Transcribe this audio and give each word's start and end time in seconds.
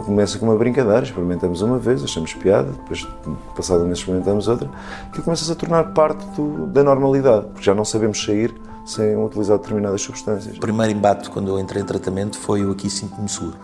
começa 0.00 0.38
com 0.38 0.46
uma 0.46 0.56
brincadeira, 0.56 1.02
experimentamos 1.02 1.60
uma 1.60 1.78
vez, 1.78 2.02
achamos 2.02 2.32
piada, 2.34 2.70
depois, 2.70 3.06
passado 3.54 3.82
um 3.82 3.86
mês, 3.86 3.98
experimentamos 3.98 4.48
outra, 4.48 4.70
que 5.12 5.20
começa 5.20 5.52
a 5.52 5.54
tornar 5.54 5.92
parte 5.92 6.24
do, 6.36 6.66
da 6.66 6.82
normalidade, 6.82 7.46
porque 7.48 7.64
já 7.64 7.74
não 7.74 7.84
sabemos 7.84 8.22
sair 8.24 8.54
sem 8.86 9.16
utilizar 9.16 9.58
determinadas 9.58 10.00
substâncias. 10.00 10.56
O 10.56 10.60
primeiro 10.60 10.92
embate 10.92 11.28
quando 11.30 11.48
eu 11.48 11.58
entrei 11.58 11.82
em 11.82 11.86
tratamento 11.86 12.38
foi 12.38 12.64
o 12.64 12.72
aqui 12.72 12.88
sinto-me 12.88 13.28
seguro. 13.28 13.56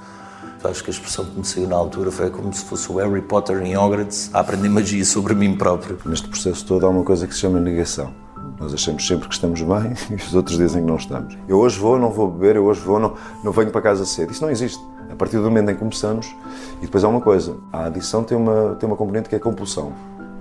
Acho 0.65 0.83
que 0.83 0.91
a 0.91 0.93
expressão 0.93 1.25
que 1.25 1.39
me 1.39 1.45
saiu 1.45 1.69
na 1.69 1.77
altura 1.77 2.11
foi 2.11 2.31
como 2.31 2.53
se 2.53 2.65
fosse 2.65 2.91
o 2.91 2.97
Harry 2.97 3.23
Potter 3.23 3.63
em 3.63 3.77
Hogwarts 3.77 4.31
a 4.35 4.41
aprender 4.41 4.69
magia 4.69 5.05
sobre 5.05 5.33
mim 5.33 5.57
próprio. 5.57 5.99
Neste 6.05 6.27
processo 6.27 6.67
todo 6.67 6.85
há 6.85 6.89
uma 6.89 7.05
coisa 7.05 7.29
que 7.29 7.35
se 7.35 7.41
chama 7.41 7.61
negação. 7.61 8.13
Nós 8.59 8.75
achamos 8.75 9.07
sempre 9.07 9.29
que 9.29 9.35
estamos 9.35 9.63
bem 9.63 9.95
e 10.11 10.15
os 10.17 10.35
outros 10.35 10.57
dizem 10.57 10.83
que 10.83 10.89
não 10.89 10.97
estamos. 10.97 11.39
Eu 11.47 11.59
hoje 11.59 11.79
vou, 11.79 11.97
não 11.97 12.11
vou 12.11 12.29
beber, 12.29 12.57
eu 12.57 12.65
hoje 12.65 12.81
vou, 12.81 12.99
não, 12.99 13.15
não 13.45 13.53
venho 13.53 13.71
para 13.71 13.81
casa 13.81 14.05
cedo. 14.05 14.33
Isso 14.33 14.43
não 14.43 14.51
existe. 14.51 14.83
A 15.11 15.17
partir 15.17 15.37
do 15.37 15.45
momento 15.45 15.71
em 15.71 15.75
que 15.75 15.81
começamos, 15.81 16.35
e 16.79 16.83
depois 16.83 17.03
há 17.03 17.09
uma 17.09 17.21
coisa, 17.21 17.57
a 17.73 17.87
adição 17.87 18.23
tem 18.23 18.37
uma, 18.37 18.77
tem 18.77 18.87
uma 18.87 18.97
componente 18.97 19.29
que 19.29 19.35
é 19.35 19.39
compulsão. 19.39 19.93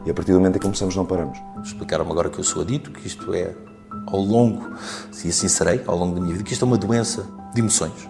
E 0.05 0.09
a 0.09 0.13
partir 0.13 0.31
do 0.31 0.39
momento 0.39 0.55
em 0.55 0.59
que 0.59 0.65
começamos, 0.65 0.95
não 0.95 1.05
paramos. 1.05 1.37
Explicaram-me 1.63 2.11
agora 2.11 2.29
que 2.29 2.39
eu 2.39 2.43
sou 2.43 2.61
adito, 2.61 2.91
que 2.91 3.07
isto 3.07 3.33
é 3.33 3.53
ao 4.05 4.19
longo, 4.19 4.71
se 5.11 5.27
assim 5.27 5.47
serei, 5.47 5.81
ao 5.85 5.97
longo 5.97 6.15
da 6.15 6.21
minha 6.21 6.33
vida, 6.33 6.43
que 6.43 6.53
isto 6.53 6.63
é 6.63 6.67
uma 6.67 6.77
doença 6.77 7.25
de 7.53 7.59
emoções. 7.59 8.07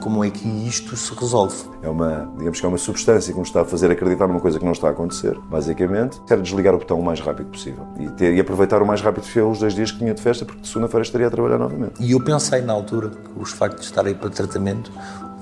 como 0.00 0.24
é 0.24 0.30
que 0.30 0.46
isto 0.66 0.96
se 0.96 1.12
resolve? 1.14 1.56
É 1.82 1.88
uma, 1.88 2.30
digamos 2.36 2.60
que 2.60 2.66
é 2.66 2.68
uma 2.68 2.78
substância 2.78 3.32
que 3.32 3.38
nos 3.38 3.48
está 3.48 3.62
a 3.62 3.64
fazer 3.64 3.90
acreditar 3.90 4.26
numa 4.26 4.40
coisa 4.40 4.58
que 4.58 4.64
não 4.64 4.72
está 4.72 4.88
a 4.88 4.90
acontecer, 4.90 5.36
basicamente. 5.50 6.20
Quero 6.26 6.42
desligar 6.42 6.74
o 6.74 6.78
botão 6.78 6.98
o 7.00 7.04
mais 7.04 7.20
rápido 7.20 7.50
possível 7.50 7.86
e, 7.98 8.08
ter, 8.10 8.34
e 8.34 8.40
aproveitar 8.40 8.82
o 8.82 8.86
mais 8.86 9.00
rápido 9.00 9.22
possível 9.22 9.50
os 9.50 9.58
dois 9.58 9.74
dias 9.74 9.90
que 9.90 9.98
tinha 9.98 10.14
de 10.14 10.22
festa, 10.22 10.44
porque 10.44 10.66
segunda-feira 10.66 11.02
estaria 11.02 11.26
a 11.26 11.30
trabalhar 11.30 11.58
novamente. 11.58 11.94
E 12.00 12.12
eu 12.12 12.22
pensei 12.22 12.60
na 12.60 12.72
altura 12.72 13.10
que 13.10 13.40
os 13.40 13.50
factos 13.50 13.80
de 13.80 13.86
estar 13.86 14.06
aí 14.06 14.14
para 14.14 14.30
tratamento 14.30 14.92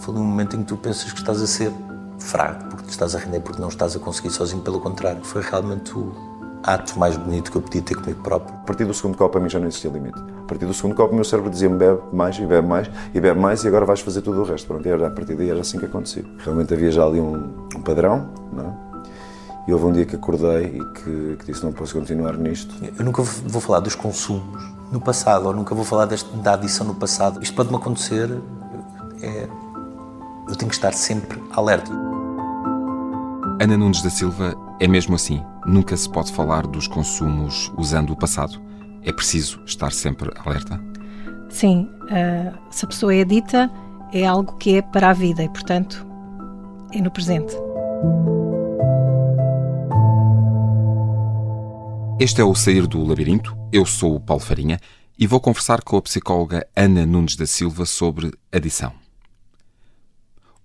foi 0.00 0.14
um 0.14 0.24
momento 0.24 0.56
em 0.56 0.60
que 0.60 0.66
tu 0.66 0.76
pensas 0.76 1.12
que 1.12 1.18
estás 1.18 1.40
a 1.40 1.46
ser 1.46 1.72
fraco, 2.18 2.68
porque 2.68 2.84
te 2.84 2.90
estás 2.90 3.14
a 3.14 3.18
render, 3.18 3.40
porque 3.40 3.60
não 3.60 3.68
estás 3.68 3.96
a 3.96 3.98
conseguir 3.98 4.30
sozinho, 4.30 4.62
pelo 4.62 4.80
contrário. 4.80 5.24
Foi 5.24 5.42
realmente 5.42 5.96
o 5.96 6.12
ato 6.62 6.98
mais 6.98 7.16
bonito 7.16 7.50
que 7.50 7.56
eu 7.56 7.62
podia 7.62 7.82
ter 7.82 7.94
comigo 7.94 8.22
próprio. 8.22 8.54
A 8.54 8.58
partir 8.58 8.84
do 8.84 8.94
segundo 8.94 9.16
copo, 9.16 9.38
a 9.38 9.40
mim 9.40 9.48
já 9.48 9.58
não 9.58 9.66
existia 9.66 9.90
limite. 9.90 10.18
A 10.18 10.46
partir 10.46 10.66
do 10.66 10.74
segundo 10.74 10.94
copo, 10.94 11.12
o 11.12 11.14
meu 11.14 11.24
cérebro 11.24 11.50
dizia-me 11.50 11.76
bebe 11.76 12.00
mais 12.12 12.36
e 12.38 12.46
bebe 12.46 12.66
mais 12.66 12.90
e 13.14 13.20
bebe 13.20 13.40
mais 13.40 13.64
e 13.64 13.68
agora 13.68 13.84
vais 13.86 14.00
fazer 14.00 14.20
tudo 14.22 14.40
o 14.40 14.44
resto. 14.44 14.66
Pronto, 14.66 14.86
e 14.86 14.90
era, 14.90 15.06
a 15.06 15.10
partir 15.10 15.34
daí 15.36 15.50
era 15.50 15.60
assim 15.60 15.78
que 15.78 15.86
acontecia. 15.86 16.24
Realmente 16.38 16.74
havia 16.74 16.90
já 16.90 17.04
ali 17.04 17.20
um, 17.20 17.66
um 17.76 17.80
padrão, 17.82 18.28
não 18.52 18.64
é? 18.64 18.90
E 19.68 19.72
houve 19.72 19.84
um 19.86 19.92
dia 19.92 20.04
que 20.04 20.16
acordei 20.16 20.64
e 20.66 20.84
que, 20.94 21.36
que, 21.38 21.46
disse 21.46 21.62
não 21.62 21.72
posso 21.72 21.94
continuar 21.94 22.36
nisto. 22.36 22.74
Eu 22.98 23.04
nunca 23.04 23.22
vou 23.22 23.60
falar 23.60 23.80
dos 23.80 23.94
consumos 23.94 24.60
no 24.90 25.00
passado, 25.00 25.46
ou 25.46 25.54
nunca 25.54 25.74
vou 25.74 25.84
falar 25.84 26.06
deste, 26.06 26.28
da 26.38 26.54
adição 26.54 26.86
no 26.86 26.94
passado. 26.94 27.40
Isto 27.42 27.54
pode-me 27.54 27.76
acontecer, 27.76 28.28
é, 29.22 29.46
eu 30.50 30.56
tenho 30.56 30.68
que 30.68 30.74
estar 30.74 30.92
sempre 30.92 31.40
alerta. 31.52 31.92
Ana 33.60 33.76
Nunes 33.76 34.02
da 34.02 34.10
Silva 34.10 34.54
é 34.80 34.88
mesmo 34.88 35.14
assim. 35.14 35.42
Nunca 35.64 35.96
se 35.96 36.08
pode 36.08 36.32
falar 36.32 36.66
dos 36.66 36.88
consumos 36.88 37.72
usando 37.78 38.10
o 38.10 38.16
passado. 38.16 38.60
É 39.02 39.12
preciso 39.12 39.62
estar 39.64 39.92
sempre 39.92 40.30
alerta? 40.44 40.80
Sim. 41.48 41.88
Uh, 42.04 42.58
se 42.70 42.84
a 42.84 42.88
pessoa 42.88 43.14
é 43.14 43.24
dita, 43.24 43.70
é 44.12 44.26
algo 44.26 44.56
que 44.56 44.76
é 44.76 44.82
para 44.82 45.10
a 45.10 45.12
vida 45.12 45.42
e, 45.42 45.48
portanto, 45.48 46.06
é 46.92 47.00
no 47.00 47.10
presente. 47.10 47.54
Este 52.18 52.40
é 52.40 52.44
o 52.44 52.54
Sair 52.54 52.86
do 52.86 53.04
Labirinto. 53.04 53.56
Eu 53.72 53.86
sou 53.86 54.16
o 54.16 54.20
Paulo 54.20 54.42
Farinha 54.42 54.78
e 55.18 55.26
vou 55.26 55.40
conversar 55.40 55.82
com 55.82 55.96
a 55.96 56.02
psicóloga 56.02 56.66
Ana 56.74 57.06
Nunes 57.06 57.36
da 57.36 57.46
Silva 57.46 57.86
sobre 57.86 58.32
adição. 58.52 58.99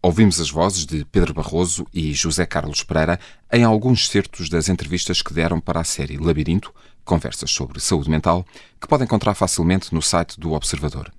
Ouvimos 0.06 0.40
as 0.40 0.52
vozes 0.52 0.86
de 0.86 1.04
Pedro 1.04 1.34
Barroso 1.34 1.88
e 1.92 2.14
José 2.14 2.46
Carlos 2.46 2.84
Pereira 2.84 3.20
em 3.52 3.64
alguns 3.64 4.08
certos 4.08 4.50
das 4.50 4.70
entrevistas 4.70 5.20
que 5.20 5.34
deram 5.34 5.60
para 5.60 5.80
a 5.80 5.84
série 5.84 6.16
Labirinto, 6.16 6.72
conversas 7.04 7.50
sobre 7.50 7.80
saúde 7.80 8.08
mental, 8.08 8.46
que 8.80 8.88
pode 8.88 9.04
encontrar 9.04 9.34
facilmente 9.34 9.92
no 9.96 10.04
site 10.04 10.40
do 10.40 10.52
Observador. 10.52 11.12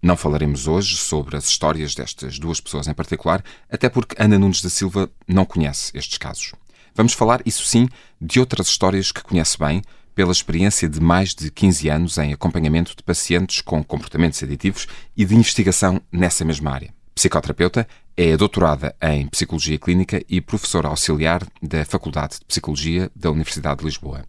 Não 0.00 0.16
falaremos 0.16 0.68
hoje 0.68 0.94
sobre 0.94 1.36
as 1.36 1.48
histórias 1.48 1.92
destas 1.92 2.38
duas 2.38 2.60
pessoas 2.60 2.86
em 2.86 2.94
particular, 2.94 3.42
até 3.68 3.88
porque 3.88 4.14
Ana 4.16 4.38
Nunes 4.38 4.62
da 4.62 4.70
Silva 4.70 5.10
não 5.26 5.44
conhece 5.44 5.90
estes 5.92 6.16
casos. 6.16 6.52
Vamos 6.94 7.14
falar, 7.14 7.42
isso 7.44 7.64
sim, 7.64 7.88
de 8.20 8.38
outras 8.38 8.68
histórias 8.68 9.10
que 9.10 9.24
conhece 9.24 9.58
bem, 9.58 9.82
pela 10.14 10.30
experiência 10.30 10.88
de 10.88 11.00
mais 11.00 11.34
de 11.34 11.50
15 11.50 11.88
anos 11.88 12.18
em 12.18 12.32
acompanhamento 12.32 12.94
de 12.96 13.02
pacientes 13.02 13.60
com 13.60 13.82
comportamentos 13.82 14.40
aditivos 14.40 14.86
e 15.16 15.24
de 15.24 15.34
investigação 15.34 16.00
nessa 16.12 16.44
mesma 16.44 16.70
área. 16.70 16.94
Psicoterapeuta, 17.14 17.86
é 18.16 18.36
doutorada 18.36 18.94
em 19.00 19.28
Psicologia 19.28 19.78
Clínica 19.78 20.20
e 20.28 20.40
professora 20.40 20.88
auxiliar 20.88 21.46
da 21.62 21.84
Faculdade 21.84 22.40
de 22.40 22.44
Psicologia 22.44 23.10
da 23.14 23.30
Universidade 23.30 23.78
de 23.78 23.84
Lisboa. 23.84 24.24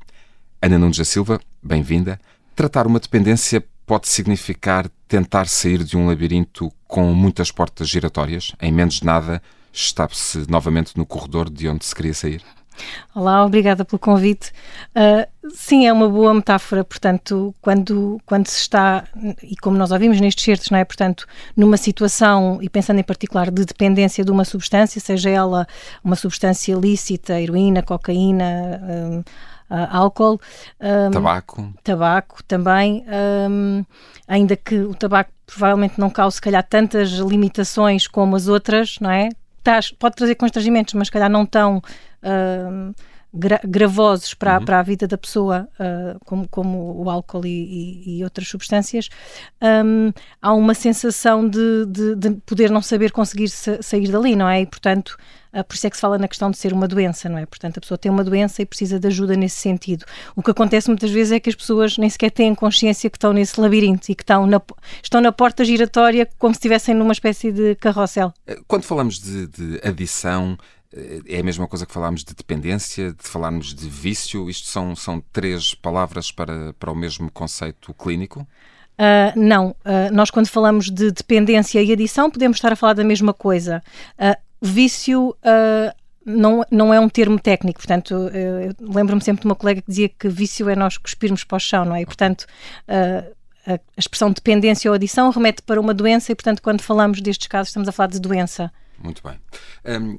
Ana 0.61 0.77
Nunes 0.77 0.97
da 0.97 1.03
Silva, 1.03 1.39
bem-vinda. 1.63 2.19
Tratar 2.55 2.85
uma 2.85 2.99
dependência 2.99 3.63
pode 3.85 4.07
significar 4.07 4.89
tentar 5.07 5.47
sair 5.47 5.83
de 5.83 5.97
um 5.97 6.07
labirinto 6.07 6.71
com 6.87 7.13
muitas 7.13 7.51
portas 7.51 7.89
giratórias? 7.89 8.53
Em 8.61 8.71
menos 8.71 8.95
de 8.95 9.05
nada, 9.05 9.41
está-se 9.73 10.49
novamente 10.49 10.95
no 10.95 11.05
corredor 11.05 11.49
de 11.49 11.67
onde 11.67 11.85
se 11.85 11.93
queria 11.93 12.13
sair? 12.13 12.43
Olá, 13.13 13.45
obrigada 13.45 13.85
pelo 13.85 13.99
convite. 13.99 14.51
Uh, 14.95 15.49
sim, 15.53 15.87
é 15.87 15.93
uma 15.93 16.09
boa 16.09 16.33
metáfora, 16.33 16.83
portanto, 16.83 17.53
quando, 17.61 18.19
quando 18.25 18.47
se 18.47 18.59
está, 18.59 19.05
e 19.43 19.55
como 19.57 19.77
nós 19.77 19.91
ouvimos 19.91 20.19
nestes 20.19 20.43
certos, 20.43 20.69
não 20.69 20.77
é? 20.77 20.85
Portanto, 20.85 21.25
numa 21.55 21.77
situação, 21.77 22.59
e 22.61 22.69
pensando 22.69 22.99
em 22.99 23.03
particular 23.03 23.49
de 23.51 23.65
dependência 23.65 24.23
de 24.23 24.31
uma 24.31 24.45
substância, 24.45 24.99
seja 24.99 25.29
ela 25.29 25.67
uma 26.03 26.15
substância 26.15 26.75
lícita, 26.75 27.39
heroína, 27.39 27.81
cocaína, 27.81 28.81
um, 28.83 29.19
uh, 29.19 29.87
álcool. 29.89 30.39
Um, 30.79 31.11
tabaco. 31.11 31.73
Tabaco 31.83 32.43
também, 32.43 33.05
um, 33.49 33.85
ainda 34.27 34.55
que 34.55 34.79
o 34.79 34.93
tabaco 34.93 35.31
provavelmente 35.45 35.99
não 35.99 36.09
cause, 36.09 36.35
se 36.35 36.41
calhar, 36.41 36.63
tantas 36.63 37.11
limitações 37.11 38.07
como 38.07 38.35
as 38.35 38.47
outras, 38.47 38.97
não 38.99 39.11
é? 39.11 39.29
pode 39.97 40.15
trazer 40.15 40.35
constrangimentos, 40.35 40.93
mas 40.93 41.07
se 41.07 41.11
calhar 41.11 41.29
não 41.29 41.45
tão 41.45 41.81
gra 43.35 43.59
gravosos 43.63 44.33
para, 44.33 44.57
uhum. 44.57 44.65
para 44.65 44.79
a 44.79 44.83
vida 44.83 45.07
da 45.07 45.17
pessoa, 45.17 45.67
uh, 45.79 46.19
como, 46.25 46.47
como 46.47 47.03
o 47.03 47.09
álcool 47.09 47.45
e, 47.45 47.49
e, 47.49 48.19
e 48.19 48.23
outras 48.23 48.47
substâncias, 48.47 49.09
um, 49.61 50.11
há 50.41 50.53
uma 50.53 50.73
sensação 50.73 51.47
de, 51.47 51.85
de, 51.85 52.15
de, 52.15 52.31
poder 52.45 52.71
não 52.71 52.81
saber 52.81 53.11
conseguir 53.11 53.49
sa 53.49 53.81
sair 53.81 54.07
dali, 54.07 54.35
não 54.35 54.47
é? 54.47 54.61
E, 54.61 54.65
portanto, 54.65 55.17
uh, 55.53 55.63
por 55.65 55.75
isso 55.75 55.85
é 55.85 55.89
que 55.89 55.97
se 55.97 56.01
fala 56.01 56.17
na 56.17 56.27
questão 56.27 56.49
de 56.49 56.57
ser 56.57 56.71
uma 56.71 56.87
doença, 56.87 57.27
não 57.27 57.37
é? 57.37 57.45
Portanto, 57.45 57.77
a 57.77 57.81
pessoa 57.81 57.97
tem 57.97 58.09
uma 58.09 58.23
doença 58.23 58.61
e 58.61 58.65
precisa 58.65 58.99
de 58.99 59.07
ajuda 59.07 59.35
nesse 59.35 59.57
sentido. 59.57 60.05
O 60.35 60.41
que 60.41 60.51
acontece 60.51 60.87
muitas 60.87 61.11
vezes 61.11 61.33
é 61.33 61.39
que 61.39 61.49
as 61.49 61.55
pessoas 61.55 61.97
nem 61.97 62.09
sequer 62.09 62.31
têm 62.31 62.55
consciência 62.55 63.09
que 63.09 63.17
estão 63.17 63.33
nesse 63.33 63.59
labirinto 63.59 64.09
e 64.09 64.15
que 64.15 64.23
estão 64.23 64.47
na, 64.47 64.61
estão 65.03 65.19
na 65.19 65.31
porta 65.31 65.65
giratória 65.65 66.27
como 66.39 66.53
se 66.53 66.59
estivessem 66.59 66.95
numa 66.95 67.11
espécie 67.11 67.51
de 67.51 67.75
carrossel. 67.75 68.33
Quando 68.67 68.83
falamos 68.83 69.19
de, 69.19 69.47
de 69.47 69.81
adição, 69.83 70.57
é 71.27 71.39
a 71.39 71.43
mesma 71.43 71.67
coisa 71.67 71.85
que 71.85 71.93
falámos 71.93 72.23
de 72.23 72.33
dependência, 72.33 73.11
de 73.11 73.27
falarmos 73.27 73.73
de 73.73 73.89
vício? 73.89 74.49
Isto 74.49 74.67
são, 74.67 74.95
são 74.95 75.21
três 75.33 75.73
palavras 75.73 76.31
para, 76.31 76.73
para 76.73 76.91
o 76.91 76.95
mesmo 76.95 77.29
conceito 77.31 77.93
clínico? 77.93 78.47
Uh, 78.97 79.37
não, 79.37 79.71
uh, 79.71 80.13
nós 80.13 80.31
quando 80.31 80.47
falamos 80.47 80.89
de 80.89 81.11
dependência 81.11 81.81
e 81.81 81.91
adição 81.91 82.31
podemos 82.31 82.57
estar 82.57 82.71
a 82.71 82.75
falar 82.77 82.93
da 82.93 83.03
mesma 83.03 83.33
coisa. 83.33 83.83
Uh, 84.17 84.35
vício 84.61 85.35
não, 86.25 86.65
não 86.71 86.93
é 86.93 86.99
um 86.99 87.09
termo 87.09 87.39
técnico, 87.39 87.79
portanto, 87.79 88.15
lembro-me 88.79 89.21
sempre 89.21 89.41
de 89.41 89.47
uma 89.47 89.53
colega 89.53 89.81
que 89.81 89.87
dizia 89.87 90.09
que 90.09 90.27
vício 90.27 90.67
é 90.69 90.75
nós 90.75 90.97
cuspirmos 90.97 91.43
para 91.43 91.57
o 91.57 91.59
chão, 91.59 91.85
não 91.85 91.95
é? 91.95 92.01
E, 92.01 92.05
portanto, 92.05 92.47
a 92.87 93.79
expressão 93.95 94.31
dependência 94.31 94.89
ou 94.89 94.95
adição 94.95 95.29
remete 95.29 95.61
para 95.61 95.79
uma 95.79 95.93
doença 95.93 96.31
e, 96.31 96.35
portanto, 96.35 96.63
quando 96.63 96.81
falamos 96.81 97.21
destes 97.21 97.45
casos 97.45 97.67
estamos 97.67 97.87
a 97.87 97.91
falar 97.91 98.07
de 98.07 98.19
doença. 98.19 98.71
Muito 98.97 99.21
bem. 99.21 99.37
Um, 99.85 100.17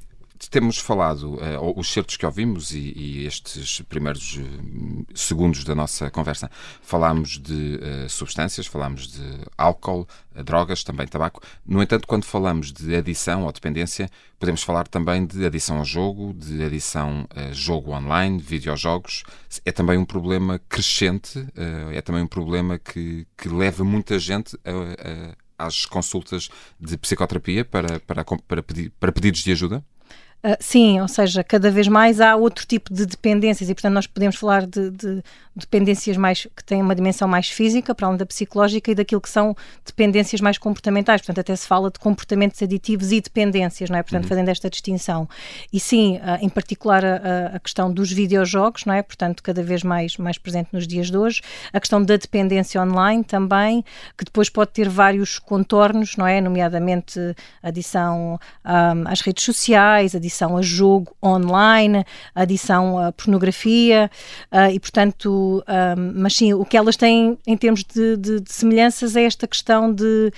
temos 0.50 0.78
falado, 0.78 1.34
uh, 1.34 1.78
os 1.78 1.92
certos 1.92 2.16
que 2.16 2.26
ouvimos 2.26 2.72
e, 2.72 2.92
e 2.96 3.26
estes 3.26 3.80
primeiros 3.82 4.36
uh, 4.36 5.06
segundos 5.14 5.64
da 5.64 5.74
nossa 5.74 6.10
conversa, 6.10 6.50
falámos 6.82 7.38
de 7.38 7.80
uh, 7.82 8.08
substâncias, 8.08 8.66
falámos 8.66 9.08
de 9.08 9.22
álcool, 9.56 10.06
drogas, 10.44 10.84
também 10.84 11.06
tabaco. 11.06 11.40
No 11.64 11.82
entanto, 11.82 12.06
quando 12.06 12.24
falamos 12.24 12.72
de 12.72 12.94
adição 12.94 13.44
ou 13.44 13.52
dependência, 13.52 14.10
podemos 14.38 14.62
falar 14.62 14.86
também 14.86 15.24
de 15.24 15.44
adição 15.46 15.78
ao 15.78 15.84
jogo, 15.84 16.34
de 16.34 16.62
adição 16.62 17.26
a 17.34 17.52
jogo 17.52 17.92
online, 17.92 18.38
videojogos. 18.38 19.24
É 19.64 19.72
também 19.72 19.96
um 19.96 20.04
problema 20.04 20.60
crescente, 20.68 21.46
é 21.92 22.02
também 22.02 22.22
um 22.22 22.26
problema 22.26 22.78
que, 22.78 23.26
que 23.36 23.48
leva 23.48 23.82
muita 23.82 24.18
gente 24.18 24.58
a, 24.64 25.32
a 25.32 25.46
às 25.58 25.86
consultas 25.86 26.48
de 26.78 26.96
psicoterapia 26.96 27.64
para, 27.64 27.98
para, 28.00 28.24
para, 28.24 28.62
para 29.00 29.12
pedidos 29.12 29.42
de 29.42 29.52
ajuda? 29.52 29.84
Uh, 30.46 30.56
sim, 30.60 31.00
ou 31.00 31.08
seja, 31.08 31.42
cada 31.42 31.72
vez 31.72 31.88
mais 31.88 32.20
há 32.20 32.36
outro 32.36 32.64
tipo 32.64 32.94
de 32.94 33.04
dependências 33.04 33.68
e, 33.68 33.74
portanto, 33.74 33.94
nós 33.94 34.06
podemos 34.06 34.36
falar 34.36 34.64
de, 34.64 34.90
de, 34.92 35.20
dependências 35.56 36.16
mais 36.16 36.46
que 36.54 36.62
têm 36.62 36.80
uma 36.80 36.94
dimensão 36.94 37.26
mais 37.26 37.48
física, 37.48 37.92
para 37.92 38.06
além 38.06 38.16
da 38.16 38.24
psicológica, 38.24 38.92
e 38.92 38.94
daquilo 38.94 39.20
que 39.20 39.28
são 39.28 39.56
dependências 39.84 40.40
mais 40.40 40.56
comportamentais. 40.56 41.20
Portanto, 41.20 41.40
até 41.40 41.56
se 41.56 41.66
fala 41.66 41.90
de 41.90 41.98
comportamentos 41.98 42.62
aditivos 42.62 43.10
e 43.10 43.20
dependências, 43.20 43.90
não 43.90 43.98
é? 43.98 44.04
Portanto, 44.04 44.22
uhum. 44.22 44.28
fazendo 44.28 44.48
esta 44.48 44.70
distinção. 44.70 45.28
E 45.72 45.80
sim, 45.80 46.18
uh, 46.18 46.38
em 46.40 46.48
particular 46.48 47.04
a, 47.04 47.56
a, 47.56 47.58
questão 47.58 47.92
dos 47.92 48.12
videojogos, 48.12 48.84
não 48.84 48.94
é? 48.94 49.02
Portanto, 49.02 49.42
cada 49.42 49.64
vez 49.64 49.82
mais, 49.82 50.16
mais 50.16 50.38
presente 50.38 50.68
nos 50.72 50.86
dias 50.86 51.10
de 51.10 51.16
hoje. 51.16 51.40
A 51.72 51.80
questão 51.80 52.00
da 52.00 52.16
dependência 52.16 52.80
online 52.80 53.24
também, 53.24 53.84
que 54.16 54.24
depois 54.24 54.48
pode 54.48 54.70
ter 54.70 54.88
vários 54.88 55.40
contornos, 55.40 56.16
não 56.16 56.26
é? 56.26 56.40
Nomeadamente 56.40 57.18
adição 57.60 58.38
um, 58.64 59.08
às 59.08 59.22
redes 59.22 59.42
sociais, 59.42 60.14
adição 60.14 60.35
adição 60.36 60.56
a 60.56 60.62
jogo 60.62 61.16
online, 61.22 62.04
adição 62.34 62.98
a 62.98 63.12
pornografia 63.12 64.10
uh, 64.52 64.70
e, 64.70 64.78
portanto, 64.78 65.64
um, 65.66 66.12
mas 66.14 66.36
sim, 66.36 66.52
o 66.52 66.64
que 66.64 66.76
elas 66.76 66.96
têm 66.96 67.38
em 67.46 67.56
termos 67.56 67.82
de, 67.82 68.16
de, 68.16 68.40
de 68.40 68.52
semelhanças 68.52 69.16
é 69.16 69.24
esta 69.24 69.46
questão 69.46 69.92
de, 69.92 70.32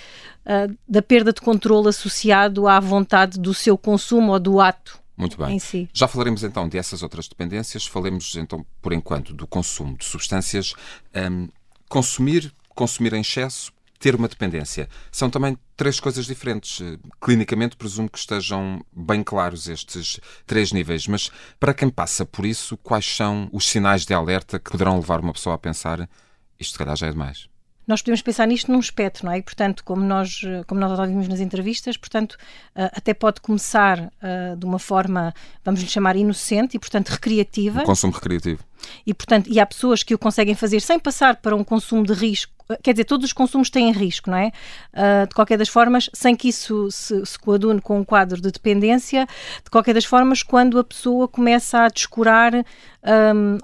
uh, 0.46 0.76
da 0.88 1.02
perda 1.02 1.32
de 1.32 1.40
controle 1.40 1.88
associado 1.88 2.68
à 2.68 2.78
vontade 2.78 3.38
do 3.40 3.52
seu 3.52 3.76
consumo 3.76 4.32
ou 4.32 4.38
do 4.38 4.60
ato 4.60 4.98
muito 5.16 5.36
bem. 5.36 5.58
Si. 5.58 5.88
Já 5.92 6.06
falaremos 6.06 6.44
então 6.44 6.68
dessas 6.68 7.02
outras 7.02 7.26
dependências. 7.26 7.84
Falemos 7.84 8.36
então, 8.36 8.64
por 8.80 8.92
enquanto, 8.92 9.34
do 9.34 9.48
consumo 9.48 9.96
de 9.96 10.04
substâncias. 10.04 10.74
Um, 11.12 11.48
consumir, 11.88 12.54
consumir 12.72 13.12
em 13.14 13.20
excesso 13.20 13.72
ter 13.98 14.14
uma 14.14 14.28
dependência. 14.28 14.88
São 15.10 15.28
também 15.28 15.58
três 15.76 16.00
coisas 16.00 16.26
diferentes. 16.26 16.80
Clinicamente, 17.20 17.76
presumo 17.76 18.08
que 18.08 18.18
estejam 18.18 18.84
bem 18.92 19.22
claros 19.22 19.68
estes 19.68 20.20
três 20.46 20.72
níveis, 20.72 21.06
mas 21.06 21.30
para 21.58 21.74
quem 21.74 21.90
passa 21.90 22.24
por 22.24 22.46
isso, 22.46 22.76
quais 22.76 23.16
são 23.16 23.48
os 23.52 23.68
sinais 23.68 24.04
de 24.04 24.14
alerta 24.14 24.58
que 24.58 24.70
poderão 24.70 24.96
levar 24.96 25.20
uma 25.20 25.32
pessoa 25.32 25.54
a 25.54 25.58
pensar 25.58 26.08
isto, 26.58 26.72
se 26.72 26.78
calhar, 26.78 26.96
já 26.96 27.06
é 27.06 27.10
demais? 27.10 27.48
Nós 27.88 28.02
podemos 28.02 28.20
pensar 28.20 28.46
nisto 28.46 28.70
num 28.70 28.78
espectro, 28.78 29.24
não 29.24 29.32
é? 29.32 29.38
E, 29.38 29.42
portanto, 29.42 29.82
como 29.82 30.04
nós, 30.04 30.42
como 30.66 30.78
nós 30.78 30.96
ouvimos 30.98 31.26
nas 31.26 31.40
entrevistas, 31.40 31.96
portanto, 31.96 32.34
uh, 32.76 32.90
até 32.92 33.14
pode 33.14 33.40
começar 33.40 33.98
uh, 33.98 34.56
de 34.56 34.66
uma 34.66 34.78
forma, 34.78 35.34
vamos 35.64 35.80
lhe 35.80 35.88
chamar 35.88 36.14
inocente 36.14 36.76
e, 36.76 36.78
portanto, 36.78 37.08
recreativa. 37.08 37.80
Um 37.80 37.86
consumo 37.86 38.12
recreativo. 38.12 38.62
E, 39.06 39.14
portanto, 39.14 39.48
e 39.50 39.58
há 39.58 39.64
pessoas 39.64 40.02
que 40.02 40.14
o 40.14 40.18
conseguem 40.18 40.54
fazer 40.54 40.80
sem 40.80 40.98
passar 40.98 41.36
para 41.36 41.56
um 41.56 41.64
consumo 41.64 42.04
de 42.04 42.12
risco. 42.12 42.52
Quer 42.82 42.92
dizer, 42.92 43.04
todos 43.04 43.24
os 43.24 43.32
consumos 43.32 43.70
têm 43.70 43.90
risco, 43.90 44.30
não 44.30 44.36
é? 44.36 44.52
Uh, 44.92 45.26
de 45.26 45.34
qualquer 45.34 45.56
das 45.56 45.70
formas, 45.70 46.10
sem 46.12 46.36
que 46.36 46.48
isso 46.48 46.90
se, 46.90 47.24
se 47.24 47.38
coadune 47.38 47.80
com 47.80 47.98
um 47.98 48.04
quadro 48.04 48.38
de 48.38 48.50
dependência, 48.50 49.26
de 49.64 49.70
qualquer 49.70 49.94
das 49.94 50.04
formas, 50.04 50.42
quando 50.42 50.78
a 50.78 50.84
pessoa 50.84 51.26
começa 51.26 51.78
a 51.78 51.88
descurar 51.88 52.52
um, 52.54 53.58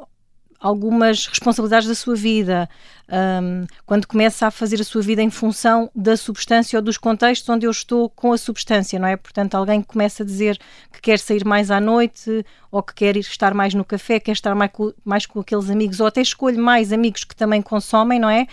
algumas 0.64 1.26
responsabilidades 1.26 1.86
da 1.86 1.94
sua 1.94 2.16
vida, 2.16 2.66
um, 3.06 3.66
quando 3.84 4.06
começa 4.06 4.46
a 4.46 4.50
fazer 4.50 4.80
a 4.80 4.84
sua 4.84 5.02
vida 5.02 5.20
em 5.20 5.28
função 5.28 5.90
da 5.94 6.16
substância 6.16 6.78
ou 6.78 6.82
dos 6.82 6.96
contextos 6.96 7.46
onde 7.50 7.66
eu 7.66 7.70
estou 7.70 8.08
com 8.08 8.32
a 8.32 8.38
substância, 8.38 8.98
não 8.98 9.06
é? 9.06 9.14
Portanto, 9.14 9.56
alguém 9.56 9.82
que 9.82 9.88
começa 9.88 10.22
a 10.22 10.26
dizer 10.26 10.58
que 10.90 11.02
quer 11.02 11.18
sair 11.18 11.44
mais 11.44 11.70
à 11.70 11.78
noite 11.82 12.46
ou 12.70 12.82
que 12.82 12.94
quer 12.94 13.14
estar 13.18 13.52
mais 13.52 13.74
no 13.74 13.84
café, 13.84 14.18
quer 14.18 14.32
estar 14.32 14.54
mais 14.54 14.70
com, 14.72 14.90
mais 15.04 15.26
com 15.26 15.38
aqueles 15.38 15.68
amigos 15.68 16.00
ou 16.00 16.06
até 16.06 16.22
escolhe 16.22 16.56
mais 16.56 16.94
amigos 16.94 17.24
que 17.24 17.36
também 17.36 17.60
consomem, 17.60 18.18
não 18.18 18.30
é? 18.30 18.46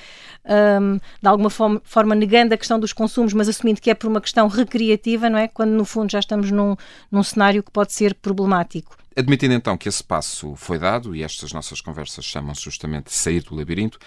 Um, 0.82 0.98
de 0.98 1.30
alguma 1.30 1.50
forma, 1.50 1.82
forma, 1.86 2.14
negando 2.14 2.54
a 2.54 2.58
questão 2.58 2.78
dos 2.78 2.92
consumos, 2.92 3.32
mas 3.32 3.48
assumindo 3.48 3.80
que 3.80 3.90
é 3.90 3.94
por 3.94 4.08
uma 4.08 4.20
questão 4.20 4.50
recreativa, 4.50 5.30
não 5.30 5.40
é? 5.40 5.48
Quando 5.48 5.72
no 5.72 5.86
fundo 5.86 6.12
já 6.12 6.20
estamos 6.20 6.52
num, 6.52 6.76
num 7.10 7.24
cenário 7.24 7.64
que 7.64 7.72
pode 7.72 7.94
ser 7.94 8.16
problemático. 8.16 9.01
Admitindo 9.16 9.54
então 9.54 9.78
que 9.78 9.90
esse 9.90 10.04
passo 10.04 10.56
foi 10.56 10.80
dado, 10.80 11.16
e 11.16 11.24
estas 11.24 11.52
nossas 11.52 11.82
conversas 11.82 12.24
chamam-se 12.24 12.62
justamente 12.62 13.14
sair 13.14 13.44
do 13.44 13.56
labirinto, 13.56 14.00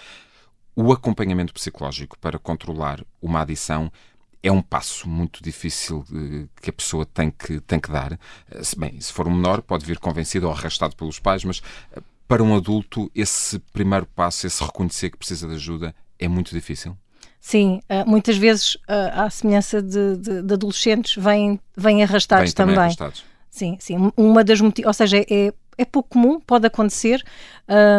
o 0.75 0.91
acompanhamento 0.91 1.53
psicológico 1.53 2.17
para 2.19 2.37
controlar 2.37 3.03
uma 3.21 3.41
adição 3.41 3.91
é 4.43 4.51
um 4.51 4.61
passo 4.61 5.09
muito 5.09 5.41
difícil 5.41 6.05
que 6.61 6.69
a 6.69 6.73
pessoa 6.73 7.05
tem 7.05 7.31
que, 7.31 7.59
tem 7.61 7.79
que 7.79 7.91
dar. 7.91 8.19
Eh, 8.51 8.63
se 8.63 8.77
bem, 8.77 8.99
se 9.01 9.11
for 9.11 9.27
um 9.27 9.35
menor, 9.35 9.61
pode 9.61 9.85
vir 9.85 9.97
convencido 9.97 10.45
ou 10.45 10.53
arrastado 10.53 10.95
pelos 10.95 11.17
pais, 11.19 11.43
mas 11.43 11.63
eh, 11.91 12.01
para 12.27 12.43
um 12.43 12.55
adulto, 12.55 13.09
esse 13.15 13.57
primeiro 13.73 14.05
passo, 14.05 14.45
esse 14.45 14.63
reconhecer 14.63 15.09
que 15.09 15.17
precisa 15.17 15.47
de 15.47 15.55
ajuda, 15.55 15.95
é 16.19 16.27
muito 16.27 16.51
difícil. 16.51 16.95
Sim, 17.39 17.81
eh, 17.89 18.03
muitas 18.05 18.37
vezes, 18.37 18.77
à 18.87 19.29
semelhança 19.29 19.81
de, 19.81 20.17
de, 20.17 20.41
de 20.43 20.53
adolescentes, 20.53 21.15
vêm, 21.15 21.59
vêm 21.75 22.03
arrastados 22.03 22.51
vêm 22.51 22.53
também. 22.53 22.75
também. 22.75 22.85
Arrastados. 22.85 23.23
Sim, 23.55 23.77
sim. 23.79 24.11
Uma 24.17 24.43
das 24.43 24.59
ou 24.59 24.93
seja, 24.93 25.19
é, 25.19 25.53
é 25.77 25.85
pouco 25.85 26.09
comum, 26.09 26.41
pode 26.41 26.67
acontecer, 26.67 27.23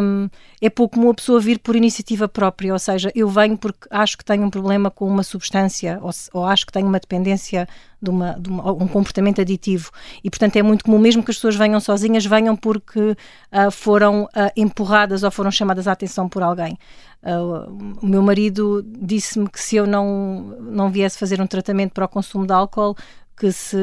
um, 0.02 0.28
é 0.60 0.68
pouco 0.68 0.96
comum 0.96 1.08
a 1.08 1.14
pessoa 1.14 1.40
vir 1.40 1.58
por 1.60 1.74
iniciativa 1.74 2.28
própria, 2.28 2.74
ou 2.74 2.78
seja, 2.78 3.10
eu 3.14 3.26
venho 3.26 3.56
porque 3.56 3.88
acho 3.90 4.18
que 4.18 4.24
tenho 4.24 4.42
um 4.42 4.50
problema 4.50 4.90
com 4.90 5.08
uma 5.08 5.22
substância 5.22 5.98
ou, 6.02 6.10
ou 6.34 6.44
acho 6.44 6.66
que 6.66 6.72
tenho 6.72 6.86
uma 6.86 7.00
dependência 7.00 7.66
de, 8.02 8.10
uma, 8.10 8.32
de 8.38 8.50
uma, 8.50 8.70
um 8.70 8.86
comportamento 8.86 9.40
aditivo 9.40 9.90
e, 10.22 10.28
portanto, 10.28 10.56
é 10.56 10.62
muito 10.62 10.84
comum, 10.84 10.98
mesmo 10.98 11.22
que 11.22 11.30
as 11.30 11.38
pessoas 11.38 11.56
venham 11.56 11.80
sozinhas, 11.80 12.26
venham 12.26 12.54
porque 12.54 13.00
uh, 13.00 13.70
foram 13.70 14.24
uh, 14.24 14.28
empurradas 14.54 15.22
ou 15.22 15.30
foram 15.30 15.50
chamadas 15.50 15.88
à 15.88 15.92
atenção 15.92 16.28
por 16.28 16.42
alguém. 16.42 16.76
Uh, 17.22 17.96
o 18.02 18.06
meu 18.06 18.22
marido 18.22 18.84
disse-me 18.86 19.48
que 19.48 19.58
se 19.58 19.76
eu 19.76 19.86
não, 19.86 20.54
não 20.60 20.90
viesse 20.90 21.18
fazer 21.18 21.40
um 21.40 21.46
tratamento 21.46 21.92
para 21.92 22.04
o 22.04 22.08
consumo 22.08 22.46
de 22.46 22.52
álcool, 22.52 22.94
que 23.36 23.52
se, 23.52 23.76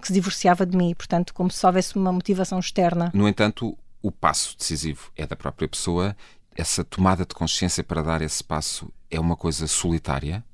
que 0.00 0.06
se 0.06 0.12
divorciava 0.12 0.64
de 0.64 0.76
mim, 0.76 0.94
portanto, 0.94 1.34
como 1.34 1.50
se 1.50 1.64
houvesse 1.66 1.96
uma 1.96 2.12
motivação 2.12 2.58
externa. 2.58 3.10
No 3.12 3.28
entanto, 3.28 3.76
o 4.00 4.12
passo 4.12 4.56
decisivo 4.56 5.10
é 5.16 5.26
da 5.26 5.36
própria 5.36 5.68
pessoa. 5.68 6.16
Essa 6.54 6.84
tomada 6.84 7.24
de 7.24 7.34
consciência 7.34 7.82
para 7.82 8.02
dar 8.02 8.22
esse 8.22 8.42
passo 8.44 8.92
é 9.10 9.18
uma 9.18 9.36
coisa 9.36 9.66
solitária? 9.66 10.44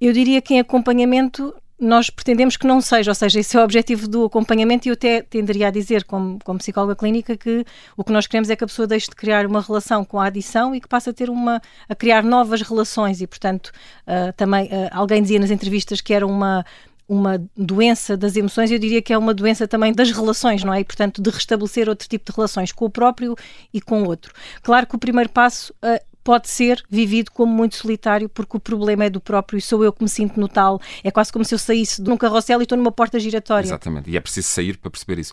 Eu 0.00 0.12
diria 0.12 0.42
que 0.42 0.54
em 0.54 0.60
acompanhamento 0.60 1.54
nós 1.82 2.08
pretendemos 2.08 2.56
que 2.56 2.66
não 2.66 2.80
seja, 2.80 3.10
ou 3.10 3.14
seja, 3.14 3.40
esse 3.40 3.56
é 3.56 3.60
o 3.60 3.64
objetivo 3.64 4.06
do 4.06 4.24
acompanhamento 4.24 4.86
e 4.86 4.90
eu 4.90 4.92
até 4.92 5.20
tenderia 5.20 5.66
a 5.66 5.70
dizer, 5.70 6.04
como, 6.04 6.38
como 6.44 6.58
psicóloga 6.60 6.94
clínica, 6.94 7.36
que 7.36 7.64
o 7.96 8.04
que 8.04 8.12
nós 8.12 8.26
queremos 8.28 8.48
é 8.50 8.56
que 8.56 8.62
a 8.62 8.66
pessoa 8.66 8.86
deixe 8.86 9.08
de 9.08 9.16
criar 9.16 9.44
uma 9.46 9.60
relação 9.60 10.04
com 10.04 10.20
a 10.20 10.26
adição 10.26 10.74
e 10.74 10.80
que 10.80 10.86
passe 10.86 11.10
a 11.10 11.12
ter 11.12 11.28
uma, 11.28 11.60
a 11.88 11.94
criar 11.94 12.22
novas 12.22 12.62
relações 12.62 13.20
e, 13.20 13.26
portanto, 13.26 13.72
uh, 14.06 14.32
também 14.36 14.66
uh, 14.66 14.90
alguém 14.92 15.20
dizia 15.20 15.40
nas 15.40 15.50
entrevistas 15.50 16.00
que 16.00 16.14
era 16.14 16.24
uma 16.24 16.64
uma 17.08 17.42
doença 17.56 18.16
das 18.16 18.36
emoções, 18.36 18.70
eu 18.70 18.78
diria 18.78 19.02
que 19.02 19.12
é 19.12 19.18
uma 19.18 19.34
doença 19.34 19.68
também 19.68 19.92
das 19.92 20.10
relações, 20.10 20.64
não 20.64 20.72
é? 20.72 20.80
E, 20.80 20.84
portanto, 20.84 21.20
de 21.20 21.30
restabelecer 21.30 21.88
outro 21.88 22.08
tipo 22.08 22.30
de 22.30 22.36
relações 22.36 22.72
com 22.72 22.84
o 22.84 22.90
próprio 22.90 23.36
e 23.72 23.80
com 23.80 24.02
o 24.02 24.06
outro. 24.06 24.32
Claro 24.62 24.86
que 24.86 24.94
o 24.94 24.98
primeiro 24.98 25.30
passo 25.30 25.72
uh, 25.84 26.12
pode 26.24 26.48
ser 26.48 26.82
vivido 26.88 27.30
como 27.30 27.52
muito 27.52 27.76
solitário, 27.76 28.28
porque 28.28 28.56
o 28.56 28.60
problema 28.60 29.04
é 29.04 29.10
do 29.10 29.20
próprio 29.20 29.58
e 29.58 29.60
sou 29.60 29.84
eu 29.84 29.92
que 29.92 30.02
me 30.02 30.08
sinto 30.08 30.38
no 30.38 30.48
tal. 30.48 30.80
É 31.02 31.10
quase 31.10 31.32
como 31.32 31.44
se 31.44 31.54
eu 31.54 31.58
saísse 31.58 32.02
de 32.02 32.10
um 32.10 32.16
carrossel 32.16 32.60
e 32.60 32.62
estou 32.62 32.78
numa 32.78 32.92
porta 32.92 33.18
giratória. 33.18 33.66
Exatamente, 33.66 34.10
e 34.10 34.16
é 34.16 34.20
preciso 34.20 34.48
sair 34.48 34.76
para 34.76 34.90
perceber 34.90 35.20
isso. 35.20 35.32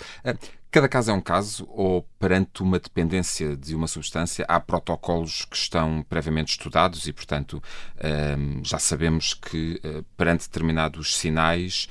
Cada 0.71 0.87
caso 0.87 1.09
é 1.09 1.13
um 1.13 1.21
caso, 1.21 1.67
ou 1.71 2.03
perante 2.19 2.61
uma 2.61 2.77
dependência 2.77 3.57
de 3.57 3.73
uma 3.73 3.87
substância, 3.87 4.45
há 4.47 4.59
protocolos 4.59 5.43
que 5.45 5.57
estão 5.57 6.05
previamente 6.07 6.51
estudados 6.51 7.07
e, 7.07 7.13
portanto, 7.13 7.61
ah, 7.97 8.61
já 8.63 8.77
sabemos 8.77 9.33
que 9.33 9.81
ah, 9.83 10.03
perante 10.15 10.47
determinados 10.47 11.17
sinais, 11.17 11.87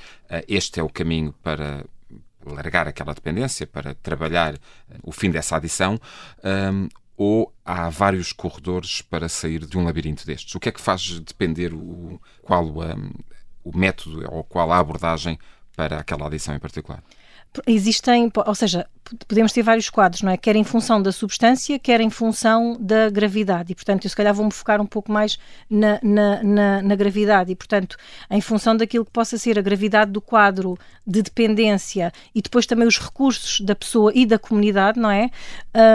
este 0.47 0.79
é 0.79 0.83
o 0.83 0.87
caminho 0.87 1.33
para 1.43 1.85
largar 2.45 2.87
aquela 2.87 3.13
dependência, 3.13 3.67
para 3.67 3.95
trabalhar 3.95 4.55
o 5.03 5.11
fim 5.11 5.29
dessa 5.29 5.57
adição, 5.57 5.99
ou 7.17 7.53
há 7.65 7.89
vários 7.89 8.31
corredores 8.31 9.01
para 9.01 9.27
sair 9.27 9.65
de 9.65 9.77
um 9.77 9.83
labirinto 9.83 10.25
destes? 10.25 10.55
O 10.55 10.59
que 10.59 10.69
é 10.69 10.71
que 10.71 10.79
faz 10.79 11.19
depender 11.19 11.73
o, 11.73 12.19
qual 12.41 12.65
o, 12.65 12.81
um, 12.81 13.11
o 13.61 13.77
método 13.77 14.23
ou 14.31 14.41
qual 14.41 14.71
a 14.71 14.77
abordagem 14.77 15.37
para 15.75 15.99
aquela 15.99 16.27
adição 16.27 16.55
em 16.55 16.59
particular? 16.59 17.03
Existem, 17.65 18.31
ou 18.45 18.55
seja, 18.55 18.87
podemos 19.27 19.51
ter 19.51 19.63
vários 19.63 19.89
quadros, 19.89 20.21
não 20.21 20.31
é? 20.31 20.37
Quer 20.37 20.55
em 20.55 20.63
função 20.63 21.01
da 21.01 21.11
substância, 21.11 21.79
quer 21.79 21.99
em 22.01 22.09
função 22.09 22.77
da 22.79 23.09
gravidade. 23.09 23.71
E, 23.71 23.75
portanto, 23.75 24.05
eu 24.05 24.09
se 24.09 24.15
calhar 24.15 24.33
vou-me 24.33 24.51
focar 24.51 24.79
um 24.81 24.85
pouco 24.85 25.11
mais 25.11 25.39
na, 25.69 25.99
na, 26.03 26.43
na, 26.43 26.81
na, 26.81 26.95
gravidade. 26.95 27.51
E, 27.51 27.55
portanto, 27.55 27.97
em 28.29 28.41
função 28.41 28.75
daquilo 28.77 29.05
que 29.05 29.11
possa 29.11 29.37
ser 29.37 29.57
a 29.57 29.61
gravidade 29.61 30.11
do 30.11 30.21
quadro 30.21 30.77
de 31.05 31.21
dependência 31.21 32.11
e 32.35 32.41
depois 32.41 32.65
também 32.65 32.87
os 32.87 32.99
recursos 32.99 33.61
da 33.61 33.75
pessoa 33.75 34.11
e 34.13 34.25
da 34.25 34.37
comunidade, 34.37 34.99
não 34.99 35.09
é? 35.09 35.31